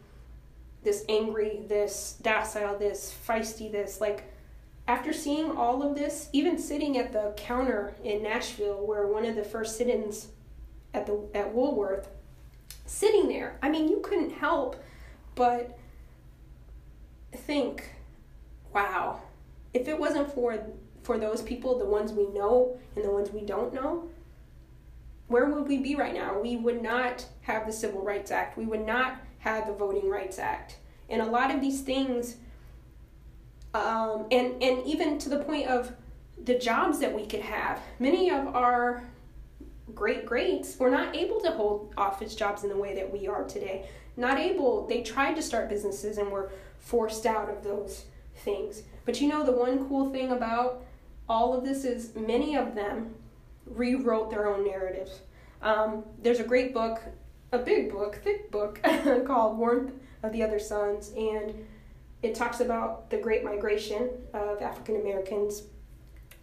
this 0.83 1.05
angry, 1.09 1.63
this 1.69 2.19
docile, 2.21 2.77
this 2.77 3.15
feisty, 3.27 3.71
this 3.71 4.01
like 4.01 4.25
after 4.89 5.13
seeing 5.13 5.53
all 5.53 5.83
of 5.83 5.95
this, 5.95 6.29
even 6.33 6.59
sitting 6.59 6.99
at 6.99 7.13
the 7.13 7.35
counter 7.37 7.95
in 8.05 8.25
Nashville 8.25 8.85
where 8.85 9.07
one 9.07 9.25
of 9.25 9.37
the 9.37 9.45
first 9.45 9.77
sit-ins 9.79 10.29
at 10.93 11.07
the 11.07 11.21
at 11.35 11.55
Woolworth, 11.55 12.09
sitting 12.85 13.29
there, 13.29 13.59
I 13.63 13.69
mean 13.69 13.89
you 13.89 14.01
couldn't 14.01 14.31
help 14.31 14.83
but 15.37 15.79
think, 17.33 17.91
wow, 18.75 19.23
if 19.73 19.87
it 19.87 19.99
wasn't 19.99 20.33
for 20.35 20.59
for 21.05 21.17
those 21.17 21.43
people, 21.43 21.79
the 21.79 21.85
ones 21.85 22.13
we 22.13 22.27
know 22.31 22.77
and 22.97 23.05
the 23.05 23.11
ones 23.11 23.31
we 23.31 23.43
don't 23.43 23.73
know, 23.73 24.09
where 25.29 25.47
would 25.47 25.67
we 25.67 25.79
be 25.79 25.95
right 25.95 26.15
now? 26.15 26.39
We 26.41 26.57
would 26.57 26.83
not 26.83 27.27
have 27.43 27.67
the 27.67 27.73
Civil 27.73 28.03
Rights 28.03 28.31
Act. 28.31 28.57
We 28.57 28.67
would 28.67 28.87
not 28.87 29.21
have 29.39 29.67
the 29.67 29.73
Voting 29.73 30.09
Rights 30.09 30.39
Act. 30.39 30.77
And 31.09 31.21
a 31.23 31.27
lot 31.27 31.55
of 31.55 31.61
these 31.61 31.81
things, 31.81 32.37
um, 33.75 34.27
and, 34.31 34.63
and 34.63 34.87
even 34.87 35.19
to 35.19 35.29
the 35.29 35.39
point 35.39 35.69
of 35.69 35.93
the 36.45 36.59
jobs 36.59 36.99
that 37.01 37.13
we 37.13 37.27
could 37.27 37.41
have, 37.41 37.81
many 37.99 38.31
of 38.31 38.55
our 38.55 39.03
great 39.95 40.27
greats 40.27 40.79
were 40.79 40.91
not 40.91 41.15
able 41.17 41.41
to 41.41 41.51
hold 41.51 41.93
office 41.97 42.35
jobs 42.35 42.63
in 42.63 42.69
the 42.69 42.77
way 42.77 42.95
that 42.95 43.13
we 43.13 43.27
are 43.27 43.45
today. 43.45 43.89
Not 44.17 44.39
able, 44.39 44.87
they 44.87 45.03
tried 45.03 45.35
to 45.35 45.43
start 45.43 45.69
businesses 45.69 46.19
and 46.19 46.31
were 46.31 46.51
forced 46.79 47.27
out 47.27 47.49
of 47.49 47.63
those 47.63 48.05
things. 48.37 48.83
But 49.05 49.21
you 49.21 49.29
know, 49.29 49.45
the 49.45 49.53
one 49.53 49.89
cool 49.89 50.11
thing 50.11 50.33
about 50.33 50.85
all 51.29 51.55
of 51.55 51.65
this 51.65 51.85
is 51.85 52.15
many 52.15 52.57
of 52.57 52.75
them 52.75 53.15
rewrote 53.67 54.31
their 54.31 54.47
own 54.47 54.65
narratives. 54.65 55.21
Um, 55.63 56.05
there's 56.23 56.41
a 56.41 56.45
great 56.45 56.73
book, 56.73 57.01
a 57.53 57.59
big 57.59 57.91
book, 57.91 58.21
thick 58.23 58.51
book, 58.51 58.81
called 59.27 59.59
Warmth 59.59 59.93
of 60.23 60.33
the 60.33 60.43
Other 60.43 60.59
Suns, 60.59 61.13
and 61.17 61.55
it 62.23 62.35
talks 62.35 62.61
about 62.61 63.11
the 63.11 63.19
great 63.19 63.45
migration 63.45 64.11
of 64.33 64.63
African 64.63 64.97
Americans 64.97 65.63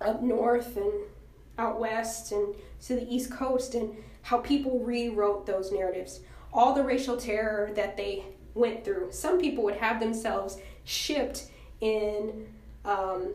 up 0.01 0.21
north 0.21 0.77
and 0.77 0.91
out 1.57 1.79
west 1.79 2.31
and 2.31 2.55
to 2.81 2.95
the 2.95 3.13
east 3.13 3.31
coast 3.31 3.75
and 3.75 3.95
how 4.23 4.37
people 4.39 4.79
rewrote 4.79 5.45
those 5.45 5.71
narratives 5.71 6.21
all 6.51 6.73
the 6.73 6.83
racial 6.83 7.17
terror 7.17 7.71
that 7.75 7.95
they 7.95 8.23
went 8.53 8.83
through 8.83 9.07
some 9.11 9.39
people 9.39 9.63
would 9.63 9.75
have 9.75 9.99
themselves 9.99 10.57
shipped 10.83 11.47
in 11.81 12.47
um, 12.85 13.33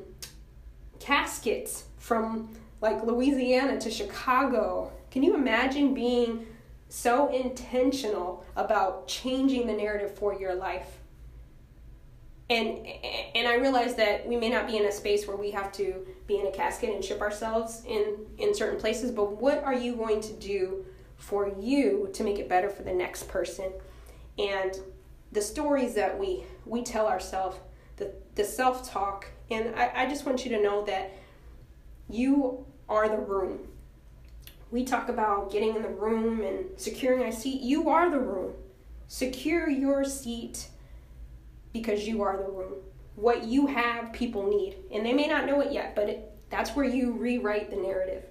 caskets 0.98 1.84
from 1.98 2.48
like 2.80 3.02
louisiana 3.04 3.80
to 3.80 3.90
chicago 3.90 4.92
can 5.10 5.22
you 5.22 5.34
imagine 5.34 5.94
being 5.94 6.46
so 6.88 7.28
intentional 7.28 8.44
about 8.56 9.06
changing 9.06 9.66
the 9.66 9.72
narrative 9.72 10.16
for 10.16 10.34
your 10.34 10.54
life. 10.54 10.98
And 12.50 12.86
and 13.34 13.46
I 13.46 13.56
realize 13.56 13.94
that 13.96 14.26
we 14.26 14.36
may 14.36 14.48
not 14.48 14.66
be 14.66 14.78
in 14.78 14.86
a 14.86 14.92
space 14.92 15.28
where 15.28 15.36
we 15.36 15.50
have 15.50 15.70
to 15.72 16.06
be 16.26 16.38
in 16.38 16.46
a 16.46 16.50
casket 16.50 16.94
and 16.94 17.04
ship 17.04 17.20
ourselves 17.20 17.82
in 17.86 18.16
in 18.38 18.54
certain 18.54 18.80
places, 18.80 19.10
but 19.10 19.36
what 19.36 19.62
are 19.64 19.74
you 19.74 19.96
going 19.96 20.22
to 20.22 20.32
do 20.32 20.86
for 21.16 21.52
you 21.60 22.08
to 22.14 22.24
make 22.24 22.38
it 22.38 22.48
better 22.48 22.70
for 22.70 22.82
the 22.82 22.92
next 22.92 23.28
person? 23.28 23.70
And 24.38 24.78
the 25.30 25.42
stories 25.42 25.94
that 25.94 26.18
we 26.18 26.44
we 26.64 26.82
tell 26.82 27.06
ourselves, 27.06 27.58
the 27.96 28.14
the 28.34 28.44
self-talk 28.44 29.26
And 29.50 29.74
I, 29.76 30.04
I 30.04 30.06
just 30.06 30.24
want 30.24 30.46
you 30.46 30.56
to 30.56 30.62
know 30.62 30.84
that 30.86 31.12
you 32.08 32.64
are 32.88 33.08
the 33.08 33.18
room. 33.18 33.60
We 34.70 34.84
talk 34.84 35.08
about 35.08 35.50
getting 35.50 35.76
in 35.76 35.82
the 35.82 35.88
room 35.88 36.42
and 36.42 36.66
securing 36.76 37.22
a 37.22 37.32
seat. 37.32 37.62
You 37.62 37.88
are 37.88 38.10
the 38.10 38.20
room. 38.20 38.54
Secure 39.06 39.68
your 39.68 40.04
seat 40.04 40.68
because 41.72 42.06
you 42.06 42.22
are 42.22 42.36
the 42.36 42.50
room. 42.50 42.74
What 43.16 43.44
you 43.44 43.66
have, 43.66 44.12
people 44.12 44.46
need. 44.48 44.76
And 44.92 45.04
they 45.04 45.12
may 45.12 45.26
not 45.26 45.46
know 45.46 45.60
it 45.60 45.72
yet, 45.72 45.94
but 45.94 46.08
it, 46.08 46.32
that's 46.50 46.76
where 46.76 46.84
you 46.84 47.12
rewrite 47.12 47.70
the 47.70 47.76
narrative. 47.76 48.24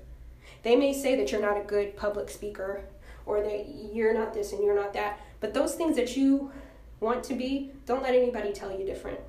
They 0.63 0.75
may 0.75 0.93
say 0.93 1.15
that 1.15 1.31
you're 1.31 1.41
not 1.41 1.59
a 1.59 1.63
good 1.63 1.95
public 1.97 2.29
speaker 2.29 2.83
or 3.25 3.41
that 3.41 3.67
you're 3.93 4.13
not 4.13 4.33
this 4.33 4.53
and 4.53 4.63
you're 4.63 4.75
not 4.75 4.93
that, 4.93 5.19
but 5.39 5.53
those 5.53 5.75
things 5.75 5.95
that 5.97 6.15
you 6.15 6.51
want 6.99 7.23
to 7.25 7.35
be, 7.35 7.71
don't 7.85 8.03
let 8.03 8.15
anybody 8.15 8.53
tell 8.53 8.71
you 8.71 8.85
different. 8.85 9.19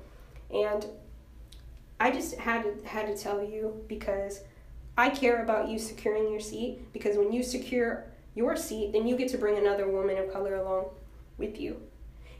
And 0.51 0.85
I 1.99 2.11
just 2.11 2.35
had 2.35 2.63
to 2.63 2.87
had 2.87 3.07
to 3.07 3.21
tell 3.21 3.43
you 3.43 3.83
because 3.87 4.41
I 4.99 5.09
care 5.09 5.41
about 5.41 5.69
you 5.69 5.79
securing 5.79 6.29
your 6.29 6.41
seat 6.41 6.91
because 6.91 7.15
when 7.15 7.31
you 7.31 7.41
secure 7.41 8.03
your 8.35 8.57
seat, 8.57 8.91
then 8.91 9.07
you 9.07 9.15
get 9.15 9.29
to 9.29 9.37
bring 9.37 9.57
another 9.57 9.89
woman 9.89 10.17
of 10.17 10.29
color 10.33 10.55
along 10.55 10.87
with 11.37 11.57
you. 11.57 11.81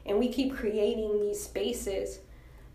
And 0.06 0.20
we 0.20 0.28
keep 0.28 0.54
creating 0.54 1.22
these 1.22 1.42
spaces. 1.42 2.20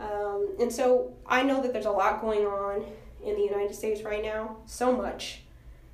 Um, 0.00 0.57
and 0.59 0.73
so 0.73 1.12
I 1.26 1.43
know 1.43 1.61
that 1.61 1.75
there's 1.75 1.85
a 1.85 1.91
lot 1.91 2.23
going 2.23 2.47
on 2.47 2.83
in 3.23 3.35
the 3.35 3.43
United 3.43 3.75
States 3.75 4.00
right 4.00 4.23
now, 4.23 4.57
so 4.64 4.91
much. 4.91 5.43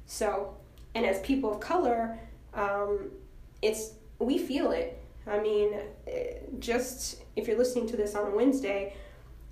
So, 0.06 0.54
and 0.94 1.04
as 1.04 1.18
people 1.22 1.52
of 1.52 1.58
color, 1.58 2.16
um, 2.54 3.10
it's 3.60 3.94
we 4.20 4.38
feel 4.38 4.70
it. 4.70 5.02
I 5.26 5.40
mean, 5.40 5.74
eh, 6.06 6.34
just 6.60 7.24
if 7.34 7.48
you're 7.48 7.58
listening 7.58 7.88
to 7.88 7.96
this 7.96 8.14
on 8.14 8.28
a 8.28 8.30
Wednesday, 8.30 8.94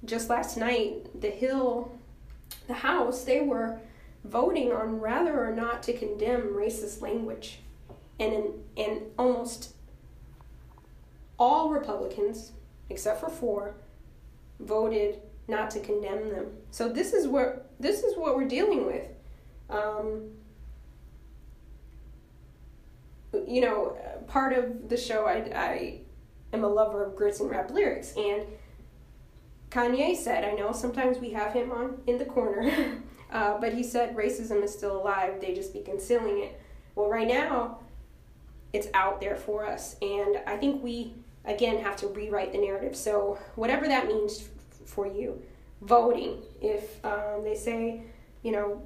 just 0.05 0.31
last 0.31 0.57
night, 0.57 1.21
the 1.21 1.31
Hill, 1.31 1.91
the 2.69 2.75
House, 2.75 3.25
they 3.25 3.41
were 3.41 3.81
voting 4.25 4.73
on 4.73 5.01
whether 5.01 5.45
or 5.45 5.55
not 5.55 5.83
to 5.85 5.93
condemn 5.93 6.55
racist 6.55 7.01
language. 7.01 7.61
And, 8.21 8.33
in, 8.33 8.53
and 8.77 9.03
almost 9.17 9.75
all 11.39 11.71
Republicans, 11.71 12.53
except 12.91 13.21
for 13.21 13.29
four, 13.29 13.75
voted 14.61 15.21
not 15.47 15.71
to 15.71 15.81
condemn 15.81 16.29
them. 16.29 16.47
So 16.71 16.89
this 16.89 17.13
is 17.13 17.27
what 17.27 17.71
this 17.81 18.03
is 18.03 18.17
what 18.17 18.37
we're 18.37 18.49
dealing 18.49 18.87
with. 18.87 19.07
Um, 19.71 20.31
you 23.47 23.61
know, 23.61 23.97
part 24.27 24.53
of 24.53 24.89
the 24.89 24.97
show, 24.97 25.27
I, 25.27 25.51
I 25.55 26.01
am 26.53 26.65
a 26.65 26.69
lover 26.69 27.05
of 27.05 27.15
grits 27.15 27.41
and 27.41 27.51
rap 27.51 27.71
lyrics, 27.71 28.15
and 28.17 28.47
Kanye 29.71 30.17
said, 30.17 30.45
I 30.45 30.53
know 30.53 30.73
sometimes 30.73 31.19
we 31.19 31.31
have 31.31 31.53
him 31.53 31.71
on 31.71 32.01
in 32.07 32.19
the 32.19 32.25
corner, 32.25 32.63
uh, 33.33 33.59
but 33.59 33.75
he 33.75 33.83
said 33.83 34.17
racism 34.17 34.63
is 34.63 34.73
still 34.73 35.01
alive. 35.01 35.41
They 35.41 35.55
just 35.55 35.73
be 35.73 35.81
concealing 35.81 36.39
it. 36.39 36.61
Well, 36.95 37.09
right 37.09 37.29
now, 37.29 37.79
it's 38.73 38.89
out 38.95 39.21
there 39.21 39.37
for 39.37 39.67
us, 39.67 39.97
and 40.03 40.41
I 40.47 40.57
think 40.57 40.83
we 40.83 41.15
again 41.45 41.83
have 41.83 41.97
to 41.97 42.09
rewrite 42.09 42.53
the 42.53 42.59
narrative. 42.59 42.95
So 42.97 43.39
whatever 43.55 43.87
that 43.89 44.07
means 44.07 44.41
f- 44.41 44.89
for 44.89 45.07
you, 45.07 45.43
voting. 45.83 46.43
If 46.61 47.05
um, 47.05 47.45
they 47.45 47.55
say, 47.55 48.03
you 48.43 48.53
know, 48.53 48.83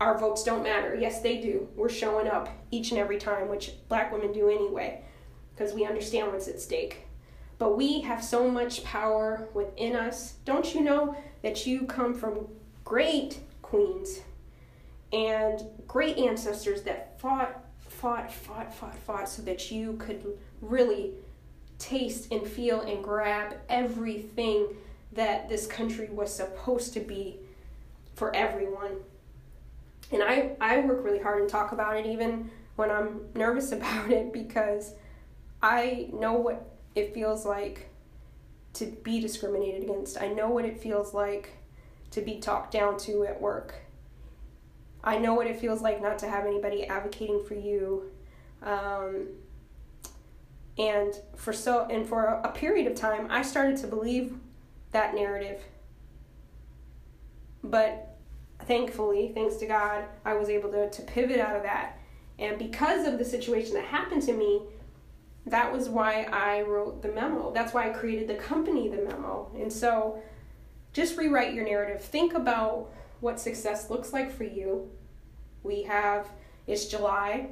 our 0.00 0.18
votes 0.18 0.42
don't 0.42 0.62
matter. 0.62 0.94
Yes, 0.94 1.22
they 1.22 1.38
do. 1.38 1.68
We're 1.76 1.88
showing 1.88 2.28
up 2.28 2.48
each 2.70 2.90
and 2.90 2.98
every 2.98 3.18
time, 3.18 3.48
which 3.48 3.72
black 3.88 4.12
women 4.12 4.32
do 4.32 4.48
anyway, 4.48 5.02
because 5.54 5.72
we 5.72 5.86
understand 5.86 6.32
what's 6.32 6.48
at 6.48 6.60
stake. 6.60 7.06
But 7.58 7.76
we 7.76 8.00
have 8.00 8.22
so 8.22 8.50
much 8.50 8.84
power 8.84 9.48
within 9.54 9.94
us. 9.94 10.34
Don't 10.44 10.74
you 10.74 10.82
know 10.82 11.16
that 11.44 11.66
you 11.66 11.82
come 11.82 12.14
from 12.14 12.48
great 12.84 13.38
queens 13.60 14.22
and 15.12 15.62
great 15.86 16.16
ancestors 16.16 16.82
that 16.82 17.20
fought, 17.20 17.62
fought, 17.86 18.32
fought, 18.32 18.72
fought, 18.74 18.98
fought 19.00 19.28
so 19.28 19.42
that 19.42 19.70
you 19.70 19.92
could 19.98 20.24
really 20.62 21.12
taste 21.78 22.32
and 22.32 22.46
feel 22.46 22.80
and 22.80 23.04
grab 23.04 23.56
everything 23.68 24.66
that 25.12 25.46
this 25.50 25.66
country 25.66 26.08
was 26.08 26.34
supposed 26.34 26.94
to 26.94 27.00
be 27.00 27.36
for 28.14 28.34
everyone. 28.34 28.96
And 30.12 30.22
I, 30.22 30.52
I 30.62 30.80
work 30.80 31.04
really 31.04 31.20
hard 31.20 31.42
and 31.42 31.50
talk 31.50 31.72
about 31.72 31.98
it 31.98 32.06
even 32.06 32.50
when 32.76 32.90
I'm 32.90 33.20
nervous 33.34 33.70
about 33.78 34.10
it 34.10 34.32
because 34.32 34.94
I 35.62 36.08
know 36.10 36.32
what 36.32 36.70
it 36.94 37.12
feels 37.12 37.44
like 37.44 37.90
to 38.74 38.86
be 38.86 39.20
discriminated 39.20 39.82
against. 39.84 40.20
I 40.20 40.28
know 40.28 40.50
what 40.50 40.64
it 40.64 40.80
feels 40.80 41.14
like 41.14 41.50
to 42.10 42.20
be 42.20 42.38
talked 42.38 42.72
down 42.72 42.98
to 42.98 43.24
at 43.24 43.40
work. 43.40 43.74
I 45.02 45.18
know 45.18 45.34
what 45.34 45.46
it 45.46 45.58
feels 45.60 45.82
like 45.82 46.00
not 46.00 46.18
to 46.20 46.28
have 46.28 46.46
anybody 46.46 46.86
advocating 46.86 47.44
for 47.44 47.54
you. 47.54 48.10
Um, 48.62 49.28
and 50.78 51.14
for 51.36 51.52
so 51.52 51.86
and 51.90 52.06
for 52.06 52.24
a, 52.24 52.50
period 52.50 52.90
of 52.90 52.96
time, 52.96 53.28
I 53.30 53.42
started 53.42 53.76
to 53.78 53.86
believe 53.86 54.34
that 54.92 55.14
narrative. 55.14 55.60
But 57.62 58.16
thankfully, 58.66 59.30
thanks 59.34 59.56
to 59.56 59.66
God, 59.66 60.04
I 60.24 60.34
was 60.34 60.48
able 60.48 60.70
to, 60.72 60.90
to 60.90 61.02
pivot 61.02 61.38
out 61.38 61.56
of 61.56 61.62
that. 61.62 61.98
And 62.38 62.58
because 62.58 63.06
of 63.06 63.18
the 63.18 63.24
situation 63.24 63.74
that 63.74 63.84
happened 63.84 64.22
to 64.22 64.32
me, 64.32 64.62
that 65.46 65.72
was 65.72 65.88
why 65.88 66.24
I 66.24 66.62
wrote 66.62 67.02
the 67.02 67.08
memo. 67.08 67.52
That's 67.52 67.74
why 67.74 67.90
I 67.90 67.92
created 67.92 68.28
the 68.28 68.34
company, 68.34 68.88
the 68.88 69.02
memo. 69.02 69.50
And 69.58 69.72
so 69.72 70.22
just 70.92 71.16
rewrite 71.16 71.54
your 71.54 71.64
narrative. 71.64 72.02
Think 72.02 72.34
about 72.34 72.90
what 73.20 73.38
success 73.38 73.90
looks 73.90 74.12
like 74.12 74.32
for 74.32 74.44
you. 74.44 74.90
We 75.62 75.82
have, 75.82 76.28
it's 76.66 76.86
July, 76.86 77.48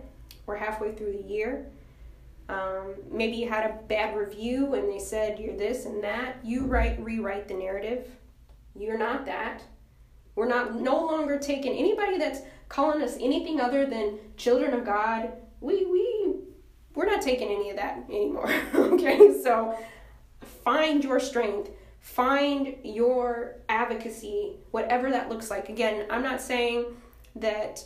we're 0.47 0.57
halfway 0.57 0.93
through 0.93 1.13
the 1.13 1.29
year. 1.29 1.67
Um, 2.49 2.95
maybe 3.11 3.37
you 3.37 3.49
had 3.49 3.71
a 3.71 3.79
bad 3.89 4.17
review 4.17 4.75
and 4.75 4.91
they 4.91 4.99
said 4.99 5.39
you're 5.39 5.57
this 5.57 5.87
and 5.87 6.03
that. 6.03 6.37
You 6.43 6.65
write, 6.65 7.03
rewrite 7.03 7.49
the 7.49 7.55
narrative. 7.55 8.07
You're 8.75 8.99
not 8.99 9.27
that. 9.27 9.63
We're 10.35 10.49
not 10.49 10.75
no 10.75 11.05
longer 11.05 11.39
taking 11.39 11.77
anybody 11.77 12.19
that's 12.19 12.41
calling 12.69 13.03
us 13.03 13.17
anything 13.21 13.61
other 13.61 13.85
than 13.85 14.19
children 14.37 14.73
of 14.73 14.85
God. 14.85 15.33
We 15.61 15.85
we 15.85 16.22
we're 16.95 17.07
not 17.07 17.23
taking 17.23 17.49
any 17.49 17.71
of 17.71 17.77
that 17.77 18.05
anymore. 18.09 18.53
okay, 18.75 19.41
so 19.43 19.79
find 20.65 21.03
your 21.03 21.21
strength, 21.21 21.71
find 22.01 22.77
your 22.85 23.57
advocacy, 23.69 24.57
whatever 24.71 25.11
that 25.11 25.29
looks 25.29 25.51
like. 25.51 25.69
Again, 25.69 26.07
I'm 26.11 26.23
not 26.23 26.41
saying 26.41 26.87
that 27.37 27.83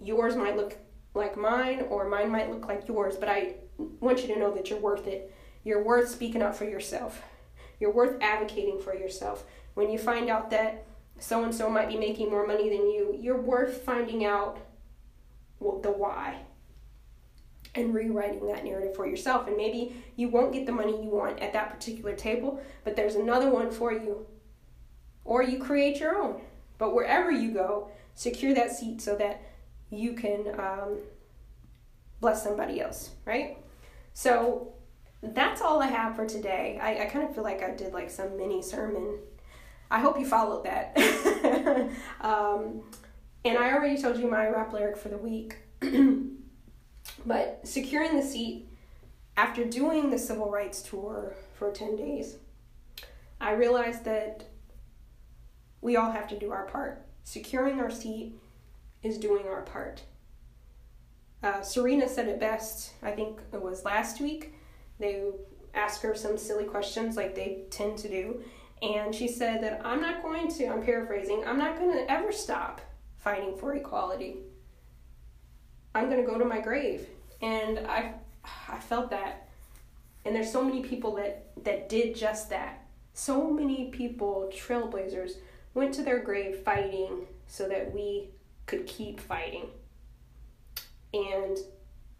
yours 0.00 0.36
might 0.36 0.56
look 0.56 0.76
like 1.14 1.36
mine 1.36 1.86
or 1.88 2.08
mine 2.08 2.30
might 2.30 2.50
look 2.50 2.68
like 2.68 2.86
yours, 2.86 3.16
but 3.16 3.28
I 3.28 3.54
want 3.78 4.22
you 4.22 4.34
to 4.34 4.38
know 4.38 4.54
that 4.54 4.70
you're 4.70 4.78
worth 4.78 5.06
it. 5.06 5.34
You're 5.64 5.82
worth 5.82 6.08
speaking 6.08 6.42
up 6.42 6.54
for 6.54 6.64
yourself. 6.64 7.22
You're 7.78 7.92
worth 7.92 8.20
advocating 8.20 8.80
for 8.80 8.94
yourself. 8.94 9.44
When 9.74 9.90
you 9.90 9.98
find 9.98 10.28
out 10.28 10.50
that 10.50 10.86
so 11.18 11.44
and 11.44 11.54
so 11.54 11.68
might 11.68 11.88
be 11.88 11.96
making 11.96 12.30
more 12.30 12.46
money 12.46 12.68
than 12.68 12.90
you, 12.90 13.16
you're 13.18 13.40
worth 13.40 13.82
finding 13.82 14.24
out 14.24 14.58
the 15.60 15.90
why 15.90 16.40
and 17.74 17.94
rewriting 17.94 18.46
that 18.46 18.64
narrative 18.64 18.96
for 18.96 19.06
yourself. 19.06 19.46
And 19.46 19.56
maybe 19.56 19.94
you 20.16 20.28
won't 20.28 20.52
get 20.52 20.66
the 20.66 20.72
money 20.72 21.02
you 21.02 21.10
want 21.10 21.38
at 21.40 21.52
that 21.52 21.70
particular 21.70 22.14
table, 22.14 22.60
but 22.84 22.96
there's 22.96 23.14
another 23.14 23.50
one 23.50 23.70
for 23.70 23.92
you. 23.92 24.26
Or 25.24 25.42
you 25.42 25.58
create 25.58 26.00
your 26.00 26.16
own. 26.16 26.40
But 26.78 26.94
wherever 26.94 27.30
you 27.30 27.52
go, 27.52 27.90
secure 28.14 28.54
that 28.54 28.72
seat 28.72 29.00
so 29.00 29.16
that 29.16 29.42
you 29.90 30.14
can 30.14 30.46
um, 30.58 30.98
bless 32.20 32.42
somebody 32.42 32.80
else, 32.80 33.10
right? 33.24 33.58
So 34.14 34.72
that's 35.22 35.60
all 35.60 35.82
I 35.82 35.86
have 35.86 36.16
for 36.16 36.26
today. 36.26 36.78
I, 36.82 37.02
I 37.02 37.04
kind 37.06 37.28
of 37.28 37.34
feel 37.34 37.44
like 37.44 37.62
I 37.62 37.70
did 37.70 37.92
like 37.92 38.10
some 38.10 38.36
mini 38.36 38.62
sermon. 38.62 39.18
I 39.90 40.00
hope 40.00 40.18
you 40.18 40.26
followed 40.26 40.64
that. 40.64 40.96
um, 42.20 42.82
and 43.44 43.58
I 43.58 43.72
already 43.72 44.00
told 44.00 44.18
you 44.18 44.30
my 44.30 44.48
rap 44.48 44.72
lyric 44.72 44.96
for 44.96 45.08
the 45.08 45.18
week. 45.18 45.56
But 47.26 47.60
securing 47.64 48.16
the 48.16 48.22
seat 48.22 48.68
after 49.36 49.64
doing 49.64 50.10
the 50.10 50.18
civil 50.18 50.50
rights 50.50 50.82
tour 50.82 51.34
for 51.54 51.70
10 51.70 51.96
days, 51.96 52.36
I 53.40 53.52
realized 53.52 54.04
that 54.04 54.44
we 55.80 55.96
all 55.96 56.12
have 56.12 56.28
to 56.28 56.38
do 56.38 56.50
our 56.50 56.66
part. 56.66 57.06
Securing 57.24 57.80
our 57.80 57.90
seat 57.90 58.34
is 59.02 59.18
doing 59.18 59.46
our 59.46 59.62
part. 59.62 60.02
Uh, 61.42 61.62
Serena 61.62 62.08
said 62.08 62.28
it 62.28 62.38
best, 62.38 62.92
I 63.02 63.12
think 63.12 63.40
it 63.52 63.62
was 63.62 63.84
last 63.84 64.20
week. 64.20 64.54
They 64.98 65.22
asked 65.72 66.02
her 66.02 66.14
some 66.14 66.36
silly 66.36 66.64
questions 66.64 67.16
like 67.16 67.34
they 67.34 67.62
tend 67.70 67.96
to 67.98 68.08
do. 68.08 68.42
And 68.82 69.14
she 69.14 69.28
said 69.28 69.62
that 69.62 69.80
I'm 69.84 70.00
not 70.00 70.22
going 70.22 70.48
to, 70.48 70.66
I'm 70.66 70.82
paraphrasing, 70.82 71.44
I'm 71.46 71.58
not 71.58 71.78
going 71.78 71.92
to 71.92 72.10
ever 72.10 72.32
stop 72.32 72.80
fighting 73.18 73.56
for 73.56 73.74
equality. 73.74 74.38
I'm 75.94 76.08
going 76.08 76.24
to 76.24 76.30
go 76.30 76.38
to 76.38 76.44
my 76.44 76.60
grave. 76.60 77.06
And 77.42 77.80
I, 77.86 78.14
I 78.68 78.78
felt 78.78 79.10
that. 79.10 79.48
And 80.24 80.34
there's 80.34 80.52
so 80.52 80.62
many 80.62 80.82
people 80.82 81.14
that, 81.16 81.50
that 81.64 81.88
did 81.88 82.14
just 82.14 82.50
that. 82.50 82.84
So 83.14 83.50
many 83.50 83.90
people, 83.90 84.50
trailblazers, 84.54 85.32
went 85.74 85.94
to 85.94 86.02
their 86.02 86.20
grave 86.20 86.58
fighting 86.58 87.26
so 87.46 87.68
that 87.68 87.92
we 87.92 88.30
could 88.66 88.86
keep 88.86 89.20
fighting. 89.20 89.66
And 91.12 91.58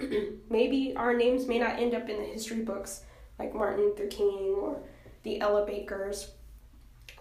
maybe 0.51 0.95
our 0.97 1.15
names 1.15 1.47
may 1.47 1.59
not 1.59 1.79
end 1.79 1.95
up 1.95 2.09
in 2.09 2.17
the 2.17 2.25
history 2.25 2.63
books 2.63 3.03
like 3.39 3.55
Martin 3.55 3.85
Luther 3.85 4.07
King 4.07 4.57
or 4.61 4.83
the 5.23 5.41
Ella 5.41 5.65
Bakers 5.65 6.33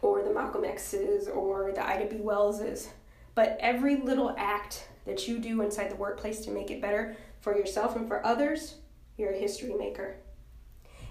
or 0.02 0.24
the 0.24 0.34
Malcolm 0.34 0.64
X's 0.64 1.28
or 1.28 1.72
the 1.74 1.86
Ida 1.86 2.06
B. 2.06 2.18
Wells's, 2.18 2.90
but 3.36 3.58
every 3.60 3.98
little 3.98 4.34
act 4.38 4.89
that 5.06 5.28
you 5.28 5.40
do 5.40 5.62
inside 5.62 5.92
the 5.92 5.96
workplace 5.96 6.42
to 6.42 6.52
make 6.52 6.72
it 6.72 6.82
better 6.82 7.16
for 7.42 7.56
yourself 7.56 7.96
and 7.96 8.08
for 8.08 8.26
others, 8.26 8.76
you're 9.18 9.32
a 9.32 9.38
history 9.38 9.74
maker. 9.74 10.18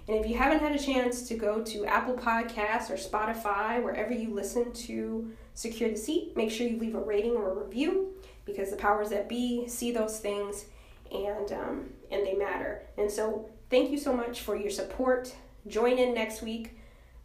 And 0.09 0.17
if 0.17 0.29
you 0.29 0.39
haven't 0.39 0.61
had 0.61 0.75
a 0.75 0.79
chance 0.79 1.29
to 1.29 1.35
go 1.35 1.63
to 1.63 1.85
Apple 1.85 2.15
Podcasts 2.15 2.89
or 2.89 2.97
Spotify, 2.97 3.83
wherever 3.83 4.13
you 4.13 4.33
listen 4.33 4.73
to 4.73 5.31
Secure 5.53 5.91
the 5.91 5.97
Seat, 5.97 6.35
make 6.35 6.51
sure 6.51 6.67
you 6.67 6.79
leave 6.79 6.95
a 6.95 7.01
rating 7.01 7.33
or 7.33 7.51
a 7.51 7.65
review 7.65 8.15
because 8.47 8.71
the 8.71 8.77
powers 8.77 9.11
that 9.11 9.29
be 9.29 9.69
see 9.69 9.93
those 9.93 10.19
things 10.19 10.65
and 11.13 11.53
um, 11.53 11.91
and 12.11 12.27
they 12.27 12.35
matter. 12.35 12.83
And 12.97 13.11
so, 13.11 13.51
thank 13.69 13.91
you 13.91 13.99
so 13.99 14.15
much 14.15 14.41
for 14.41 14.57
your 14.57 14.71
support. 14.71 15.35
Join 15.67 15.99
in 15.99 16.15
next 16.15 16.41
week 16.41 16.79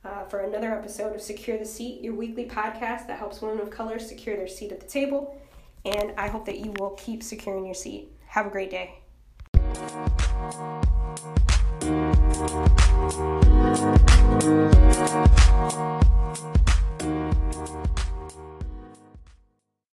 uh, 0.04 0.26
for 0.26 0.40
another 0.40 0.74
episode 0.74 1.16
of 1.16 1.22
Secure 1.22 1.58
the 1.58 1.66
Seat, 1.66 2.02
your 2.02 2.14
weekly 2.14 2.46
podcast 2.46 3.08
that 3.08 3.18
helps 3.18 3.42
women 3.42 3.62
of 3.62 3.70
color 3.70 4.00
secure 4.00 4.36
their 4.36 4.48
seat 4.48 4.72
at 4.74 4.82
the 4.82 4.88
table. 4.88 5.40
And 5.86 6.14
I 6.18 6.28
hope 6.30 6.46
that 6.46 6.60
you 6.60 6.74
will 6.80 6.92
keep 6.92 7.24
securing 7.24 7.66
your 7.66 7.76
seat. 7.76 8.10
Have 8.28 8.46
a 8.46 8.50
great 8.50 8.72
day. 8.72 9.00